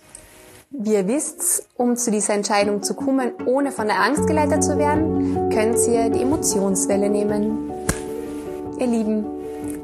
Wie 0.77 0.93
ihr 0.93 1.07
wisst, 1.07 1.67
um 1.77 1.95
zu 1.95 2.11
dieser 2.11 2.33
Entscheidung 2.33 2.83
zu 2.83 2.95
kommen, 2.95 3.31
ohne 3.45 3.71
von 3.71 3.87
der 3.87 4.01
Angst 4.01 4.27
geleitet 4.27 4.61
zu 4.61 4.77
werden, 4.77 5.49
könnt 5.49 5.77
ihr 5.87 6.09
die 6.09 6.21
Emotionswelle 6.21 7.09
nehmen. 7.09 7.71
Ihr 8.77 8.87
Lieben, 8.87 9.25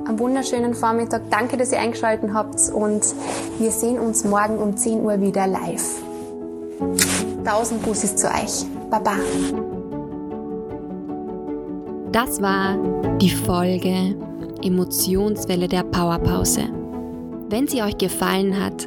einen 0.06 0.20
wunderschönen 0.20 0.74
Vormittag. 0.74 1.22
Danke, 1.30 1.56
dass 1.56 1.72
ihr 1.72 1.80
eingeschaltet 1.80 2.32
habt 2.34 2.70
und 2.74 3.06
wir 3.58 3.72
sehen 3.72 4.00
uns 4.00 4.26
morgen 4.26 4.58
um 4.58 4.76
10 4.76 5.02
Uhr 5.02 5.22
wieder 5.22 5.48
live. 5.48 6.02
Tausend 7.46 7.84
Bussis 7.84 8.18
zu 8.18 8.28
euch. 8.28 8.66
Baba. 8.90 9.16
Das 12.12 12.42
war 12.42 12.78
die 13.20 13.30
Folge 13.30 14.16
Emotionswelle 14.62 15.70
der 15.70 15.84
Powerpause. 15.84 16.64
Wenn 17.48 17.70
sie 17.70 17.82
euch 17.82 17.98
gefallen 17.98 18.62
hat, 18.62 18.86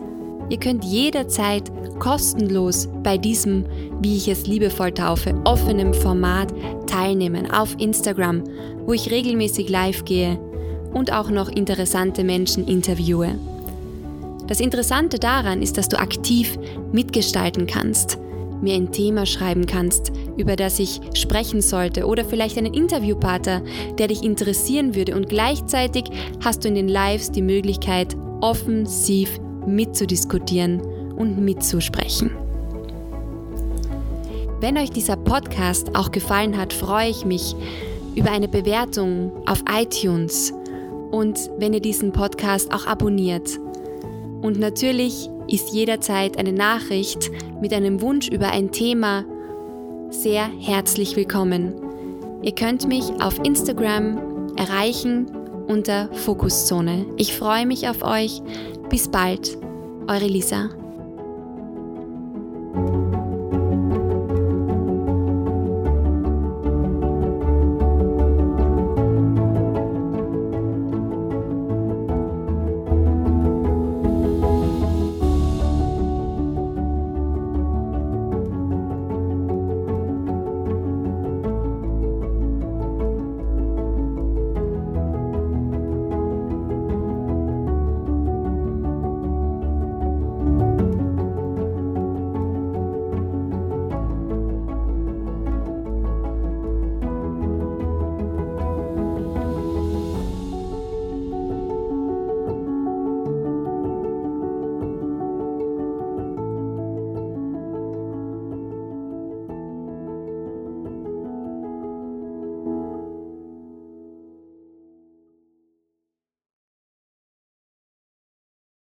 ihr 0.51 0.59
könnt 0.59 0.85
jederzeit 0.85 1.73
kostenlos 1.99 2.87
bei 3.03 3.17
diesem, 3.17 3.65
wie 4.03 4.19
ich 4.19 4.29
es 4.29 4.47
liebevoll 4.47 4.93
taufe, 4.93 5.35
offenem 5.45 5.95
Format 5.95 6.53
teilnehmen 6.87 7.51
auf 7.51 7.75
Instagram, 7.79 8.45
wo 8.85 8.93
ich 8.93 9.11
regelmäßig 9.11 9.71
live 9.71 10.05
gehe 10.05 10.39
und 10.93 11.11
auch 11.11 11.31
noch 11.31 11.49
interessante 11.49 12.25
Menschen 12.25 12.69
interviewe. 12.69 13.39
Das 14.49 14.61
Interessante 14.61 15.19
daran 15.19 15.63
ist, 15.63 15.79
dass 15.79 15.89
du 15.89 15.99
aktiv 15.99 16.59
mitgestalten 16.93 17.67
kannst, 17.67 18.19
mir 18.61 18.75
ein 18.75 18.93
Thema 18.93 19.25
schreiben 19.25 19.65
kannst, 19.65 20.13
über 20.37 20.57
das 20.57 20.79
ich 20.79 21.01
sprechen 21.15 21.61
sollte 21.61 22.07
oder 22.07 22.25
vielleicht 22.25 22.59
einen 22.59 22.75
Interviewpartner, 22.75 23.63
der 23.99 24.09
dich 24.09 24.23
interessieren 24.23 24.95
würde 24.95 25.15
und 25.15 25.29
gleichzeitig 25.29 26.05
hast 26.45 26.65
du 26.65 26.69
in 26.69 26.75
den 26.75 26.89
Lives 26.89 27.31
die 27.31 27.43
Möglichkeit, 27.43 28.17
offensiv 28.41 29.39
mitzudiskutieren 29.67 30.81
und 31.17 31.39
mitzusprechen. 31.39 32.31
Wenn 34.61 34.79
euch 34.79 34.91
dieser 34.91 35.17
Podcast 35.17 35.95
auch 35.95 36.11
gefallen 36.11 36.57
hat, 36.57 36.73
freue 36.73 37.11
ich 37.11 37.25
mich 37.25 37.55
über 38.15 38.31
eine 38.31 38.49
Bewertung 38.49 39.33
auf 39.47 39.63
iTunes 39.71 40.53
und 41.11 41.51
wenn 41.59 41.75
ihr 41.75 41.81
diesen 41.81 42.13
Podcast 42.13 42.73
auch 42.73 42.87
abonniert. 42.87 43.59
Und 44.43 44.59
natürlich 44.59 45.29
ist 45.49 45.73
jederzeit 45.73 46.39
eine 46.39 46.53
Nachricht 46.53 47.31
mit 47.61 47.73
einem 47.73 48.01
Wunsch 48.01 48.29
über 48.29 48.51
ein 48.51 48.73
Thema 48.73 49.25
sehr 50.23 50.49
herzlich 50.61 51.17
willkommen. 51.17 51.75
Ihr 52.43 52.55
könnt 52.55 52.87
mich 52.87 53.05
auf 53.21 53.39
Instagram 53.45 54.55
erreichen 54.57 55.27
unter 55.67 56.09
Fokuszone. 56.13 57.07
Ich 57.17 57.37
freue 57.37 57.67
mich 57.67 57.89
auf 57.89 58.03
euch. 58.03 58.41
Bis 58.89 59.09
bald, 59.09 59.59
eure 60.07 60.27
Lisa. 60.27 60.71